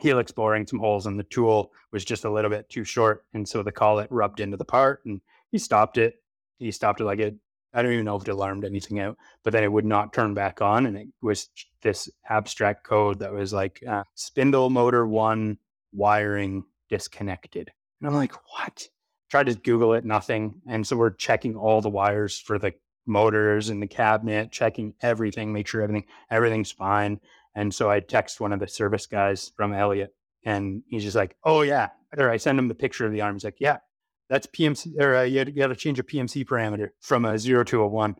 [0.00, 3.46] helix boring some holes and the tool was just a little bit too short and
[3.46, 5.20] so the collet rubbed into the part and
[5.54, 6.16] he stopped it
[6.58, 7.36] he stopped it like it
[7.72, 10.34] i don't even know if it alarmed anything out but then it would not turn
[10.34, 11.48] back on and it was
[11.80, 15.56] this abstract code that was like uh, spindle motor one
[15.92, 18.88] wiring disconnected and i'm like what
[19.34, 20.60] tried to Google it, nothing.
[20.68, 22.72] And so we're checking all the wires for the
[23.04, 27.18] motors and the cabinet, checking everything, make sure everything everything's fine.
[27.56, 31.36] And so I text one of the service guys from Elliott, and he's just like,
[31.42, 33.34] "Oh yeah," or I send him the picture of the arm.
[33.34, 33.78] He's like, "Yeah,
[34.28, 37.82] that's PMC, or uh, you got to change a PMC parameter from a zero to
[37.82, 38.16] a one.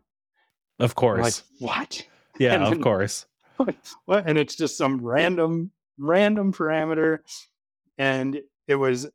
[0.79, 1.43] Of I'm course.
[1.59, 2.07] like, what?
[2.39, 3.25] yeah, and of then- course.
[4.05, 4.23] what?
[4.27, 7.19] And it's just some random, random parameter.
[7.97, 9.07] And it was,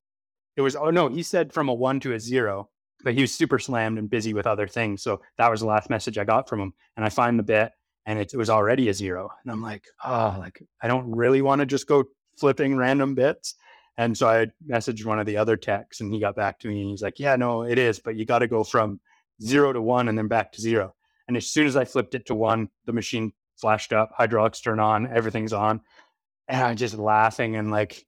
[0.57, 2.71] it was, oh no, he said from a one to a zero,
[3.05, 5.03] but he was super slammed and busy with other things.
[5.03, 6.73] So that was the last message I got from him.
[6.97, 7.73] And I find the bit
[8.07, 9.31] and it, it was already a zero.
[9.43, 12.05] And I'm like, oh, like, I don't really want to just go
[12.39, 13.55] flipping random bits.
[14.01, 16.81] And so I messaged one of the other techs and he got back to me
[16.81, 18.99] and he's like, yeah, no, it is, but you got to go from
[19.43, 20.95] zero to one and then back to zero.
[21.29, 24.81] And as soon as I flipped it to one, the machine flashed up, hydraulics turn
[24.81, 25.83] on, everything's on.
[26.49, 28.07] And I'm just laughing and like,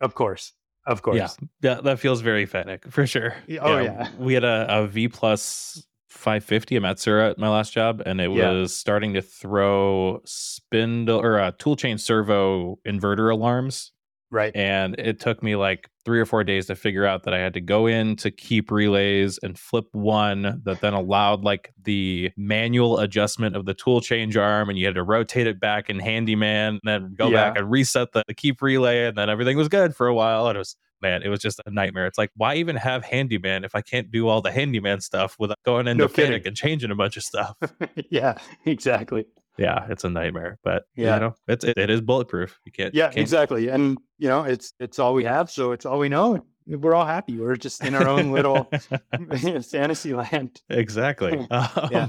[0.00, 0.54] of course,
[0.88, 1.16] of course.
[1.16, 1.28] Yeah,
[1.62, 3.36] yeah, that feels very Fanuc for sure.
[3.60, 4.08] Oh, yeah.
[4.18, 8.28] we had a, a V plus 550 at Matsuura at my last job, and it
[8.32, 8.50] Yeah.
[8.50, 13.91] was starting to throw spindle or uh, tool chain servo inverter alarms.
[14.32, 14.56] Right.
[14.56, 17.52] And it took me like three or four days to figure out that I had
[17.52, 22.98] to go in to keep relays and flip one that then allowed like the manual
[22.98, 26.74] adjustment of the tool change arm, and you had to rotate it back in Handyman,
[26.74, 29.94] and then go back and reset the, the keep relay, and then everything was good
[29.94, 30.48] for a while.
[30.48, 32.06] And it was man, it was just a nightmare.
[32.06, 35.58] It's like, why even have handyman if I can't do all the handyman stuff without
[35.64, 36.46] going into No kidding.
[36.46, 37.56] And changing a bunch of stuff?
[38.10, 39.26] yeah, exactly.
[39.62, 40.58] Yeah, it's a nightmare.
[40.64, 41.14] But Yeah.
[41.14, 42.58] you know, it's it, it is bulletproof.
[42.64, 42.94] You can't.
[42.94, 43.68] Yeah, can't- exactly.
[43.68, 46.44] And you know, it's it's all we have, so it's all we know.
[46.66, 47.38] We're all happy.
[47.38, 48.70] We're just in our own little
[49.70, 50.60] fantasy land.
[50.68, 51.32] exactly.
[51.50, 52.08] Um, Yeah.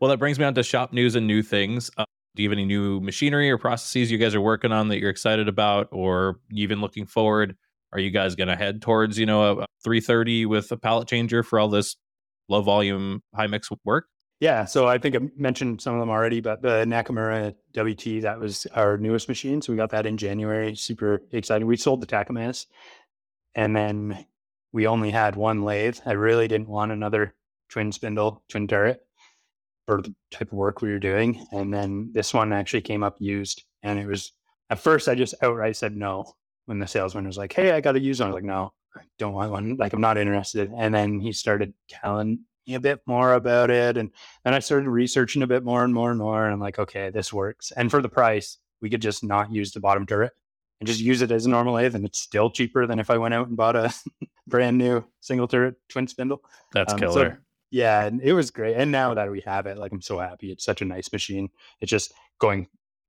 [0.00, 1.90] well, that brings me on to shop news and new things.
[1.96, 4.98] Uh, do you have any new machinery or processes you guys are working on that
[5.00, 7.56] you're excited about, or even looking forward?
[7.92, 11.08] Are you guys going to head towards you know a, a 330 with a pallet
[11.08, 11.96] changer for all this
[12.48, 14.06] low volume high mix work?
[14.38, 18.38] Yeah, so I think I mentioned some of them already, but the Nakamura WT, that
[18.38, 19.62] was our newest machine.
[19.62, 20.74] So we got that in January.
[20.76, 21.66] Super exciting.
[21.66, 22.66] We sold the Takamaz
[23.54, 24.26] and then
[24.72, 25.98] we only had one lathe.
[26.04, 27.34] I really didn't want another
[27.70, 29.06] twin spindle, twin turret
[29.86, 31.46] for the type of work we were doing.
[31.52, 33.64] And then this one actually came up used.
[33.82, 34.32] And it was,
[34.68, 36.34] at first, I just outright said no
[36.66, 38.28] when the salesman was like, hey, I got to use one.
[38.28, 39.76] I was like, no, I don't want one.
[39.76, 40.70] Like, I'm not interested.
[40.76, 42.40] And then he started telling
[42.74, 43.96] a bit more about it.
[43.96, 44.10] And
[44.44, 46.44] then I started researching a bit more and more and more.
[46.44, 47.70] And I'm like, okay, this works.
[47.72, 50.32] And for the price, we could just not use the bottom turret
[50.80, 51.94] and just use it as a normal lathe.
[51.94, 53.94] And it's still cheaper than if I went out and bought a
[54.46, 56.42] brand new single turret twin spindle.
[56.72, 57.42] That's Um, so- killer.
[57.72, 58.76] Yeah, and it was great.
[58.76, 60.52] And now that we have it, like I'm so happy.
[60.52, 61.50] It's such a nice machine.
[61.80, 62.68] It's just going,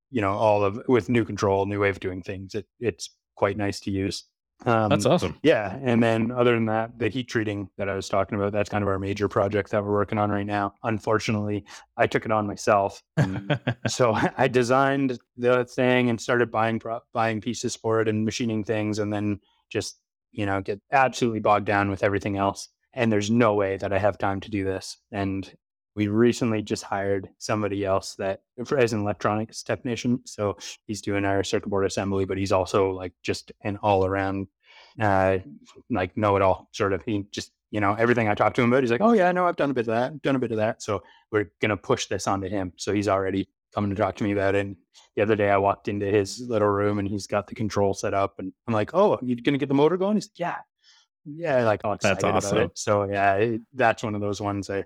[0.10, 2.56] you know, all of with new control, new way of doing things.
[2.56, 4.24] It it's quite nice to use.
[4.66, 5.38] Um, That's awesome.
[5.44, 8.70] yeah, and then other than that, the heat treating that I was talking about, that's
[8.70, 10.74] kind of our major project that we're working on right now.
[10.84, 11.64] Unfortunately,
[11.96, 13.04] I took it on myself.
[13.88, 16.82] so I designed the thing and started buying
[17.14, 19.40] buying pieces for it and machining things, and then
[19.70, 20.00] just
[20.32, 22.70] you know get absolutely bogged down with everything else.
[22.94, 24.98] And there's no way that I have time to do this.
[25.12, 25.50] And
[25.98, 28.42] we recently just hired somebody else that
[28.78, 30.22] as an electronics technician.
[30.26, 34.48] So he's doing our circuit board assembly, but he's also like just an all around
[35.02, 35.40] uh
[35.90, 37.04] like know it all sort of.
[37.04, 38.84] He just you know everything I talk to him about.
[38.84, 40.52] He's like, oh yeah, no, I've done a bit of that, I've done a bit
[40.52, 40.84] of that.
[40.84, 42.74] So we're gonna push this onto him.
[42.78, 44.68] So he's already coming to talk to me about it.
[44.68, 44.76] And
[45.16, 48.14] the other day I walked into his little room and he's got the control set
[48.14, 50.18] up, and I'm like, oh, you're gonna get the motor going?
[50.18, 50.58] He's like, yeah,
[51.26, 52.58] yeah, like all excited That's awesome.
[52.58, 52.78] about it.
[52.78, 54.86] So yeah, it, that's one of those ones I,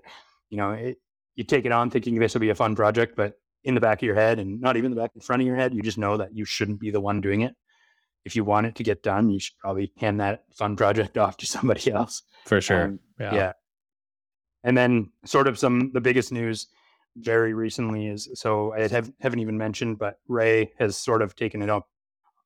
[0.52, 0.98] you know, it,
[1.34, 4.02] you take it on thinking this will be a fun project, but in the back
[4.02, 5.96] of your head and not even the back in front of your head, you just
[5.96, 7.54] know that you shouldn't be the one doing it.
[8.26, 11.38] If you want it to get done, you should probably hand that fun project off
[11.38, 12.22] to somebody else.
[12.44, 12.84] For sure.
[12.84, 13.34] Um, yeah.
[13.34, 13.52] yeah.
[14.62, 16.68] And then sort of some the biggest news
[17.16, 21.62] very recently is so I have, haven't even mentioned, but Ray has sort of taken
[21.62, 21.88] it up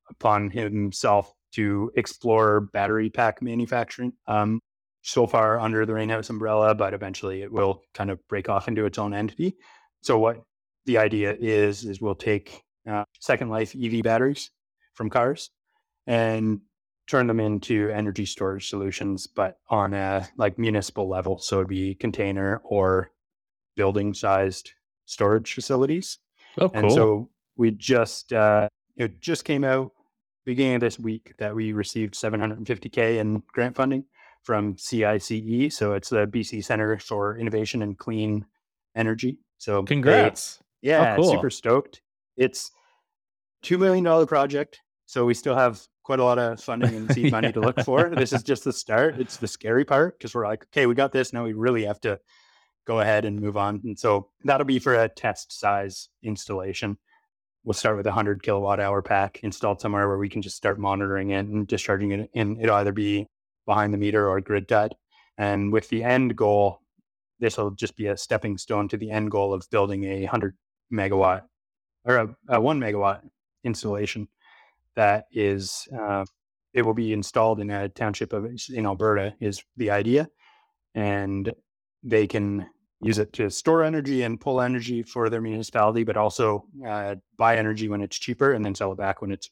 [0.09, 4.13] upon himself to explore battery pack manufacturing.
[4.27, 4.61] Um,
[5.01, 8.85] so far under the Rainhouse umbrella, but eventually it will kind of break off into
[8.85, 9.55] its own entity.
[10.01, 10.43] So what
[10.85, 14.51] the idea is is we'll take uh, Second Life EV batteries
[14.93, 15.49] from cars
[16.07, 16.61] and
[17.07, 21.39] turn them into energy storage solutions, but on a like municipal level.
[21.39, 23.11] So it'd be container or
[23.75, 24.71] building sized
[25.05, 26.19] storage facilities.
[26.57, 26.79] Oh, cool.
[26.79, 29.91] And so we just uh, it just came out
[30.45, 34.05] beginning of this week that we received 750k in grant funding
[34.47, 35.69] from CICE.
[35.75, 38.45] So it's the BC Center for Innovation and Clean
[38.95, 39.39] Energy.
[39.57, 40.63] So they- Congrats.
[40.81, 41.29] yeah, cool.
[41.29, 42.01] super stoked.
[42.37, 42.71] It's
[43.61, 47.29] two million dollar project, so we still have quite a lot of funding and seed
[47.37, 48.09] money to look for.
[48.09, 49.19] This is just the start.
[49.19, 51.33] It's the scary part because we're like, okay, we got this.
[51.33, 52.17] Now we really have to
[52.85, 53.81] go ahead and move on.
[53.83, 56.97] And so that'll be for a test size installation.
[57.65, 60.79] We'll start with a hundred kilowatt hour pack installed somewhere where we can just start
[60.79, 62.29] monitoring it and discharging it.
[62.33, 63.27] And it'll either be
[63.67, 64.95] behind the meter or grid tied.
[65.37, 66.81] And with the end goal,
[67.39, 70.57] this will just be a stepping stone to the end goal of building a 100
[70.91, 71.43] megawatt
[72.05, 73.21] or a, a one megawatt
[73.63, 74.27] installation
[74.95, 76.25] that is uh,
[76.73, 80.27] it will be installed in a township of in Alberta is the idea,
[80.95, 81.53] and
[82.03, 82.67] they can
[83.01, 87.57] use it to store energy and pull energy for their municipality, but also uh, buy
[87.57, 89.49] energy when it's cheaper and then sell it back when it's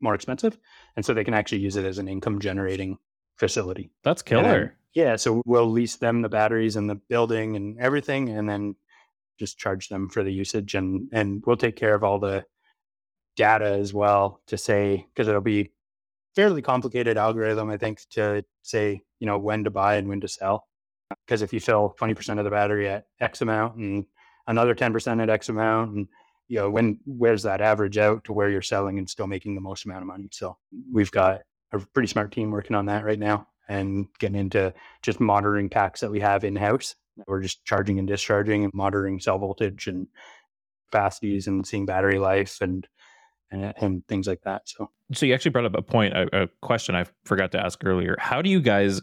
[0.00, 0.56] more expensive.
[0.96, 2.98] And so they can actually use it as an income generating
[3.38, 3.90] facility.
[4.04, 4.42] That's killer.
[4.42, 5.16] Then, yeah.
[5.16, 8.74] So we'll lease them the batteries and the building and everything, and then
[9.38, 12.44] just charge them for the usage and and we'll take care of all the
[13.36, 15.70] data as well to say because it'll be
[16.34, 20.28] fairly complicated algorithm i think to say you know when to buy and when to
[20.28, 20.66] sell
[21.24, 24.04] because if you fill 20% of the battery at x amount and
[24.46, 26.08] another 10% at x amount and
[26.48, 29.60] you know when where's that average out to where you're selling and still making the
[29.60, 30.56] most amount of money so
[30.92, 31.40] we've got
[31.72, 34.72] a pretty smart team working on that right now and getting into
[35.02, 36.94] just monitoring packs that we have in house
[37.26, 40.06] we're just charging and discharging and monitoring cell voltage and
[40.90, 42.86] capacities and seeing battery life and
[43.50, 44.68] and, and things like that.
[44.68, 47.82] So, so you actually brought up a point, a, a question I forgot to ask
[47.82, 48.14] earlier.
[48.18, 49.00] How do you guys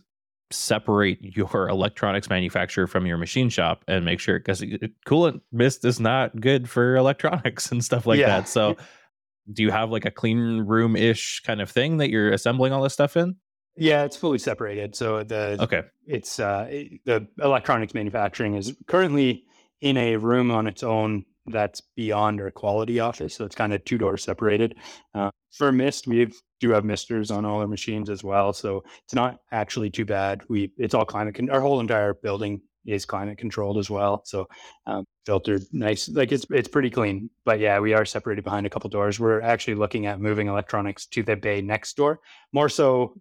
[0.51, 4.61] separate your electronics manufacturer from your machine shop and make sure because
[5.07, 8.27] coolant mist is not good for electronics and stuff like yeah.
[8.27, 8.47] that.
[8.47, 8.77] So,
[9.51, 12.83] do you have like a clean room ish kind of thing that you're assembling all
[12.83, 13.35] this stuff in?
[13.77, 14.95] Yeah, it's fully separated.
[14.95, 16.65] So the okay, it's uh,
[17.05, 19.43] the electronics manufacturing is currently
[19.81, 23.35] in a room on its own that's beyond our quality office.
[23.35, 24.75] So it's kind of two doors separated.
[25.13, 28.53] Uh, for mist, we do have misters on all our machines as well.
[28.53, 30.41] So it's not actually too bad.
[30.49, 31.35] We it's all climate.
[31.35, 34.21] Con- our whole entire building is climate controlled as well.
[34.25, 34.47] So
[34.85, 36.09] um, filtered, nice.
[36.09, 37.29] Like it's it's pretty clean.
[37.43, 39.19] But yeah, we are separated behind a couple doors.
[39.19, 42.19] We're actually looking at moving electronics to the bay next door.
[42.53, 43.15] More so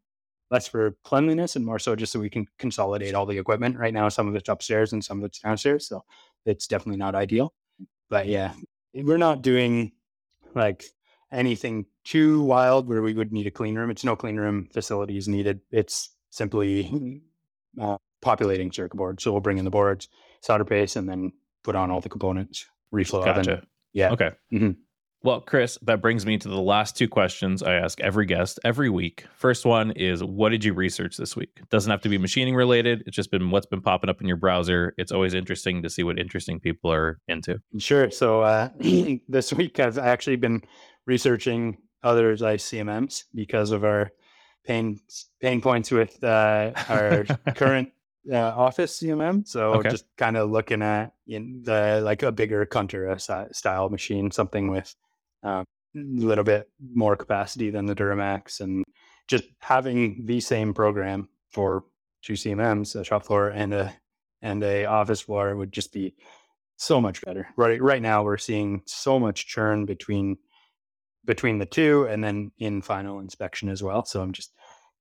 [0.50, 3.78] less for cleanliness and more so just so we can consolidate all the equipment.
[3.78, 5.88] Right now, some of it's upstairs and some of it's downstairs.
[5.88, 6.04] So
[6.46, 7.52] it's definitely not ideal.
[8.10, 8.52] But yeah,
[8.92, 9.92] we're not doing
[10.54, 10.84] like
[11.32, 13.90] anything too wild where we would need a clean room.
[13.90, 15.60] It's no clean room facilities needed.
[15.70, 17.22] It's simply
[17.80, 19.20] uh, populating circuit board.
[19.20, 20.08] So we'll bring in the boards,
[20.40, 21.32] solder paste, and then
[21.62, 23.40] put on all the components, reflow gotcha.
[23.52, 23.66] oven.
[23.92, 24.12] Yeah.
[24.12, 24.30] Okay.
[24.52, 24.70] Mm-hmm.
[25.22, 28.90] Well, Chris, that brings me to the last two questions I ask every guest every
[28.90, 29.24] week.
[29.36, 31.50] First one is what did you research this week?
[31.56, 33.04] It doesn't have to be machining related.
[33.06, 34.92] It's just been what's been popping up in your browser.
[34.98, 37.58] It's always interesting to see what interesting people are into.
[37.78, 38.10] Sure.
[38.10, 38.68] So uh,
[39.28, 40.60] this week I've actually been
[41.06, 44.10] researching other ICMMs because of our
[44.66, 45.00] pain
[45.40, 47.24] pain points with uh, our
[47.54, 47.92] current
[48.30, 49.46] uh, office CMM.
[49.46, 49.90] So okay.
[49.90, 53.20] just kind of looking at in the like a bigger Contura
[53.54, 54.94] style machine, something with
[55.42, 55.64] a
[55.94, 58.84] little bit more capacity than the Duramax, and
[59.28, 61.84] just having the same program for
[62.22, 63.94] two CMMs, a shop floor and a
[64.42, 66.14] and a office floor would just be
[66.76, 67.48] so much better.
[67.56, 70.38] Right right now we're seeing so much churn between
[71.24, 74.04] between the two and then in final inspection as well.
[74.04, 74.52] So I'm just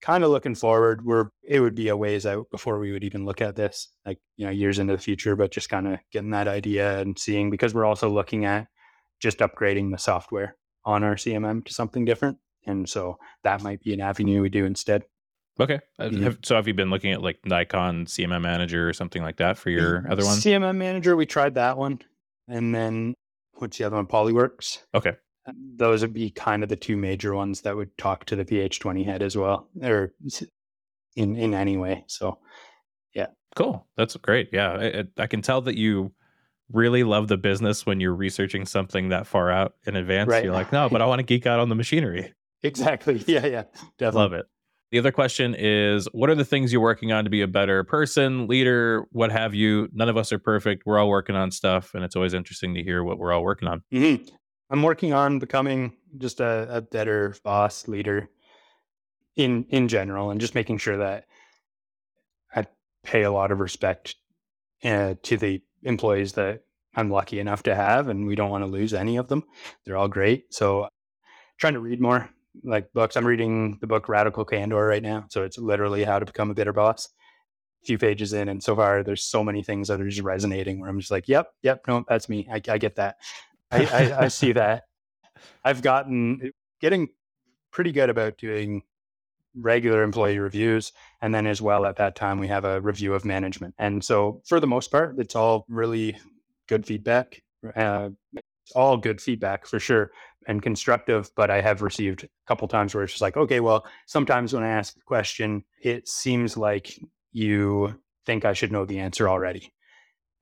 [0.03, 1.05] kind of looking forward.
[1.05, 4.19] We're it would be a ways out before we would even look at this, like
[4.35, 7.49] you know, years into the future, but just kind of getting that idea and seeing
[7.49, 8.67] because we're also looking at
[9.21, 12.37] just upgrading the software on our CMM to something different.
[12.67, 15.05] And so that might be an avenue we do instead.
[15.59, 15.79] Okay.
[15.97, 16.23] Uh, mm-hmm.
[16.23, 19.57] Have, so have you been looking at like Nikon CMM Manager or something like that
[19.57, 20.37] for your other one?
[20.37, 21.99] CMM Manager, we tried that one.
[22.49, 23.13] And then
[23.53, 24.07] what's the other one?
[24.07, 24.79] Polyworks.
[24.93, 25.13] Okay.
[25.75, 29.05] Those would be kind of the two major ones that would talk to the PH20
[29.05, 30.13] head as well, or
[31.15, 32.05] in in any way.
[32.07, 32.39] So,
[33.13, 33.27] yeah.
[33.55, 33.85] Cool.
[33.97, 34.49] That's great.
[34.51, 35.03] Yeah.
[35.17, 36.13] I, I can tell that you
[36.71, 40.29] really love the business when you're researching something that far out in advance.
[40.29, 40.43] Right.
[40.43, 42.33] You're like, no, but I want to geek out on the machinery.
[42.63, 43.23] Exactly.
[43.27, 43.63] Yeah, yeah.
[43.97, 44.21] Definitely.
[44.21, 44.45] Love it.
[44.91, 47.83] The other question is what are the things you're working on to be a better
[47.83, 49.89] person, leader, what have you?
[49.91, 50.83] None of us are perfect.
[50.85, 53.67] We're all working on stuff, and it's always interesting to hear what we're all working
[53.67, 53.81] on.
[53.91, 54.25] Mm-hmm.
[54.73, 58.27] I'm working on becoming just a, a better boss, leader
[59.35, 61.25] in in general, and just making sure that
[62.55, 62.65] I
[63.03, 64.15] pay a lot of respect
[64.83, 66.63] uh, to the employees that
[66.95, 69.43] I'm lucky enough to have, and we don't want to lose any of them.
[69.85, 70.51] They're all great.
[70.51, 70.87] So,
[71.59, 72.27] trying to read more
[72.63, 73.15] like books.
[73.15, 75.25] I'm reading the book Radical Candor right now.
[75.29, 77.09] So, it's literally how to become a better boss.
[77.83, 80.79] A few pages in, and so far, there's so many things that are just resonating
[80.79, 82.47] where I'm just like, yep, yep, no, that's me.
[82.51, 83.17] I, I get that.
[83.73, 84.83] I, I, I see that.
[85.63, 87.09] I've gotten getting
[87.71, 88.83] pretty good about doing
[89.55, 90.91] regular employee reviews.
[91.21, 93.75] And then as well at that time, we have a review of management.
[93.77, 96.17] And so for the most part, it's all really
[96.67, 97.41] good feedback.
[97.75, 98.09] Uh,
[98.75, 100.11] all good feedback for sure
[100.47, 103.85] and constructive, but I have received a couple times where it's just like, okay, well,
[104.05, 106.99] sometimes when I ask a question, it seems like
[107.31, 109.73] you think I should know the answer already.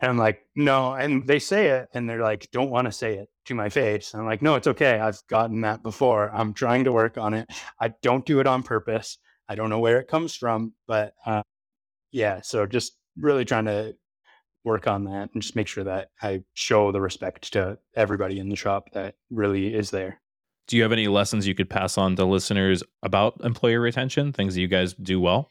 [0.01, 0.93] And I'm like, no.
[0.93, 4.13] And they say it and they're like, don't want to say it to my face.
[4.15, 4.99] I'm like, no, it's okay.
[4.99, 6.31] I've gotten that before.
[6.33, 7.49] I'm trying to work on it.
[7.79, 9.19] I don't do it on purpose.
[9.47, 11.43] I don't know where it comes from, but uh,
[12.11, 12.41] yeah.
[12.41, 13.95] So just really trying to
[14.63, 18.49] work on that and just make sure that I show the respect to everybody in
[18.49, 20.19] the shop that really is there.
[20.67, 24.55] Do you have any lessons you could pass on to listeners about employee retention, things
[24.55, 25.49] that you guys do well?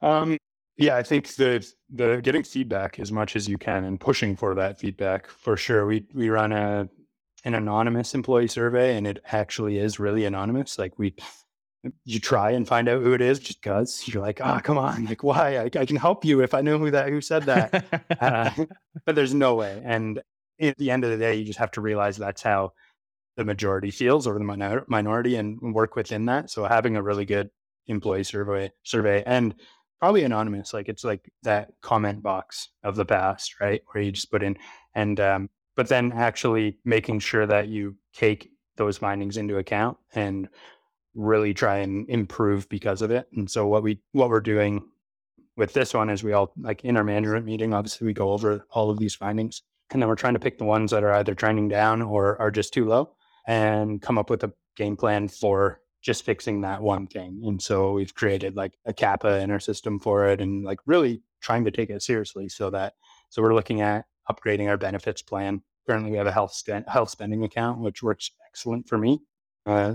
[0.00, 0.38] Um,
[0.78, 4.54] yeah, I think the the getting feedback as much as you can and pushing for
[4.54, 5.84] that feedback for sure.
[5.86, 6.88] We we run a
[7.44, 10.78] an anonymous employee survey and it actually is really anonymous.
[10.78, 11.16] Like we
[12.04, 14.78] you try and find out who it is just because you're like, ah, oh, come
[14.78, 15.56] on, like why?
[15.56, 18.04] I, I, can help you if I know who that who said that.
[18.20, 18.50] uh,
[19.04, 19.80] but there's no way.
[19.84, 20.20] And
[20.60, 22.72] at the end of the day, you just have to realize that's how
[23.36, 26.50] the majority feels or the minor- minority and work within that.
[26.50, 27.50] So having a really good
[27.86, 29.54] employee survey survey and
[30.00, 33.82] probably anonymous, like it's like that comment box of the past, right?
[33.92, 34.56] Where you just put in
[34.94, 40.48] and um, but then actually making sure that you take those findings into account and
[41.14, 43.28] really try and improve because of it.
[43.34, 44.84] And so what we what we're doing
[45.56, 48.64] with this one is we all like in our management meeting, obviously we go over
[48.70, 49.62] all of these findings.
[49.90, 52.50] And then we're trying to pick the ones that are either trending down or are
[52.50, 53.10] just too low
[53.46, 57.42] and come up with a game plan for just fixing that one thing.
[57.44, 61.22] And so we've created like a CAPA in our system for it and like really
[61.40, 62.94] trying to take it seriously so that
[63.30, 65.62] so we're looking at upgrading our benefits plan.
[65.86, 69.20] Currently we have a health st- health spending account, which works excellent for me.
[69.66, 69.94] Uh,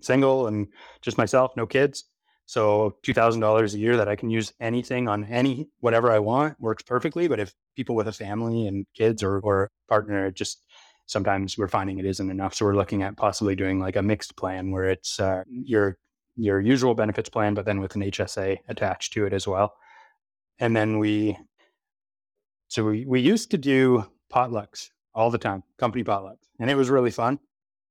[0.00, 0.68] single and
[1.00, 2.04] just myself, no kids.
[2.46, 6.18] So two thousand dollars a year that I can use anything on any whatever I
[6.18, 7.28] want works perfectly.
[7.28, 10.64] But if people with a family and kids or or partner, just
[11.06, 12.54] sometimes we're finding it isn't enough.
[12.54, 15.98] So we're looking at possibly doing like a mixed plan where it's uh, your
[16.36, 19.74] your usual benefits plan, but then with an HSA attached to it as well.
[20.58, 21.36] And then we
[22.68, 26.88] so we we used to do potlucks all the time, company potlucks, and it was
[26.88, 27.38] really fun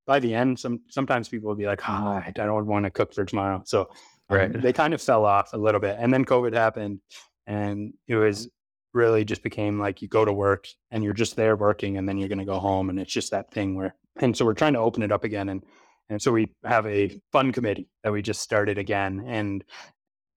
[0.06, 3.14] by the end, some sometimes people would be like, oh, I don't want to cook
[3.14, 3.62] for tomorrow.
[3.64, 3.82] So
[4.28, 4.62] um, right.
[4.62, 5.96] they kind of fell off a little bit.
[5.98, 7.00] And then COVID happened
[7.46, 8.48] and it was
[8.92, 12.18] really just became like you go to work and you're just there working and then
[12.18, 12.90] you're going to go home.
[12.90, 15.48] And it's just that thing where, and so we're trying to open it up again.
[15.48, 15.62] And,
[16.08, 19.24] and so we have a fun committee that we just started again.
[19.26, 19.64] And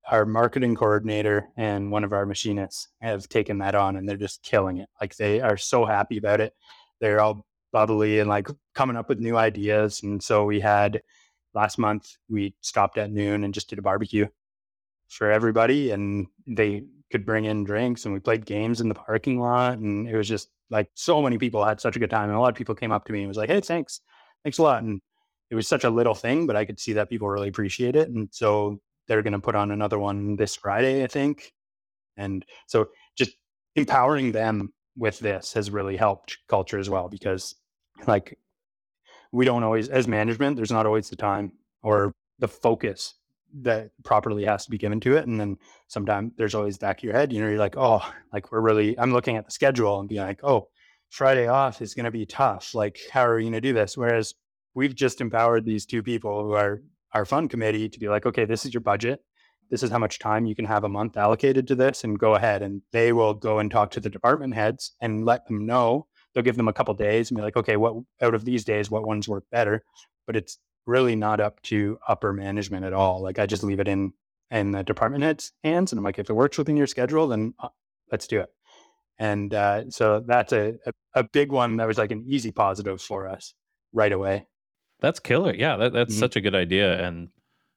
[0.10, 4.44] our marketing coordinator and one of our machinists have taken that on and they're just
[4.44, 4.90] killing it.
[5.02, 6.54] Like they are so happy about it.
[7.02, 10.02] They're all bubbly and like coming up with new ideas.
[10.04, 11.02] And so we had
[11.54, 14.28] last month, we stopped at noon and just did a barbecue
[15.10, 15.92] for everybody.
[15.92, 19.78] And they could bring in drinks and we played games in the parking lot.
[19.78, 22.30] And it was just like so many people had such a good time.
[22.30, 24.02] And a lot of people came up to me and was like, hey, thanks.
[24.44, 24.84] Thanks a lot.
[24.84, 25.02] And
[25.50, 28.10] it was such a little thing, but I could see that people really appreciate it.
[28.10, 31.54] And so they're going to put on another one this Friday, I think.
[32.18, 33.38] And so just
[33.76, 37.56] empowering them with this has really helped culture as well because
[38.08, 38.38] like
[39.32, 41.52] we don't always as management there's not always the time
[41.84, 43.16] or the focus
[43.62, 45.58] that properly has to be given to it and then
[45.88, 48.02] sometimes there's always back of your head you know you're like oh
[48.34, 50.68] like we're really i'm looking at the schedule and being like oh
[51.16, 53.98] friday off is going to be tough like how are you going to do this?
[53.98, 54.34] Whereas
[54.74, 56.82] we've just empowered these two people who are
[57.14, 59.22] our fund committee to be like okay this is your budget.
[59.72, 62.36] This is how much time you can have a month allocated to this and go
[62.36, 66.06] ahead and they will go and talk to the department heads and let them know.
[66.34, 68.92] They'll give them a couple days and be like, okay, what out of these days,
[68.92, 69.84] what ones work better?
[70.28, 73.22] But it's really not up to upper management at all.
[73.22, 74.14] Like I just leave it in
[74.52, 77.54] in the department head's hands, and I'm like, if it works within your schedule, then
[77.60, 77.70] uh,
[78.12, 78.50] let's do it.
[79.18, 83.02] And uh, so that's a, a, a big one that was like an easy positive
[83.02, 83.54] for us
[83.94, 84.46] right away.
[85.00, 85.54] That's killer.
[85.54, 86.20] Yeah, that, that's mm-hmm.
[86.20, 87.06] such a good idea.
[87.06, 87.30] And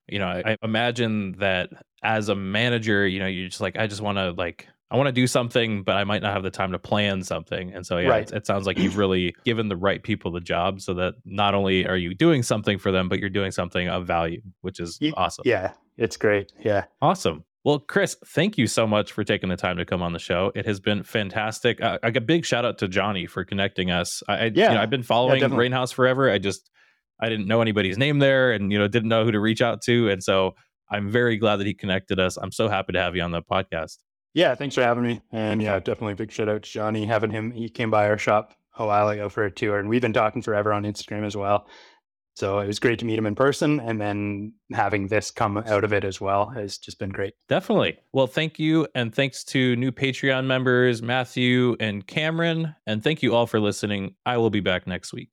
[0.09, 1.71] you know, I, I imagine that
[2.03, 5.09] as a manager, you know, you're just like, I just want to like I want
[5.09, 7.75] to do something, but I might not have the time to plan something.
[7.75, 8.31] And so, yeah, right.
[8.31, 11.55] it, it, sounds like you've really given the right people the job so that not
[11.55, 14.99] only are you doing something for them, but you're doing something of value, which is
[15.15, 15.43] awesome.
[15.45, 16.53] Yeah, it's great.
[16.65, 16.85] Yeah.
[17.03, 17.45] Awesome.
[17.65, 20.53] Well, Chris, thank you so much for taking the time to come on the show.
[20.55, 21.83] It has been fantastic.
[21.83, 24.23] Uh, I a big shout out to Johnny for connecting us.
[24.27, 24.69] I, I yeah.
[24.69, 26.31] You know, I've been following yeah, Rainhouse forever.
[26.31, 26.71] I just,
[27.21, 29.83] I didn't know anybody's name there and, you know, didn't know who to reach out
[29.83, 30.09] to.
[30.09, 30.55] And so
[30.91, 32.39] I'm very glad that he connected us.
[32.39, 33.99] I'm so happy to have you on the podcast.
[34.35, 35.21] Yeah, thanks for having me.
[35.33, 37.07] And yeah, definitely big shout out to Johnny.
[37.07, 40.03] Having him, he came by our shop a while ago for a tour, and we've
[40.03, 41.67] been talking forever on Instagram as well.
[42.35, 45.83] So it was great to meet him in person, and then having this come out
[45.83, 47.35] of it as well has just been great.
[47.49, 47.99] Definitely.
[48.13, 48.87] Well, thank you.
[48.95, 52.77] And thanks to new Patreon members, Matthew and Cameron.
[52.87, 54.15] And thank you all for listening.
[54.25, 55.31] I will be back next week.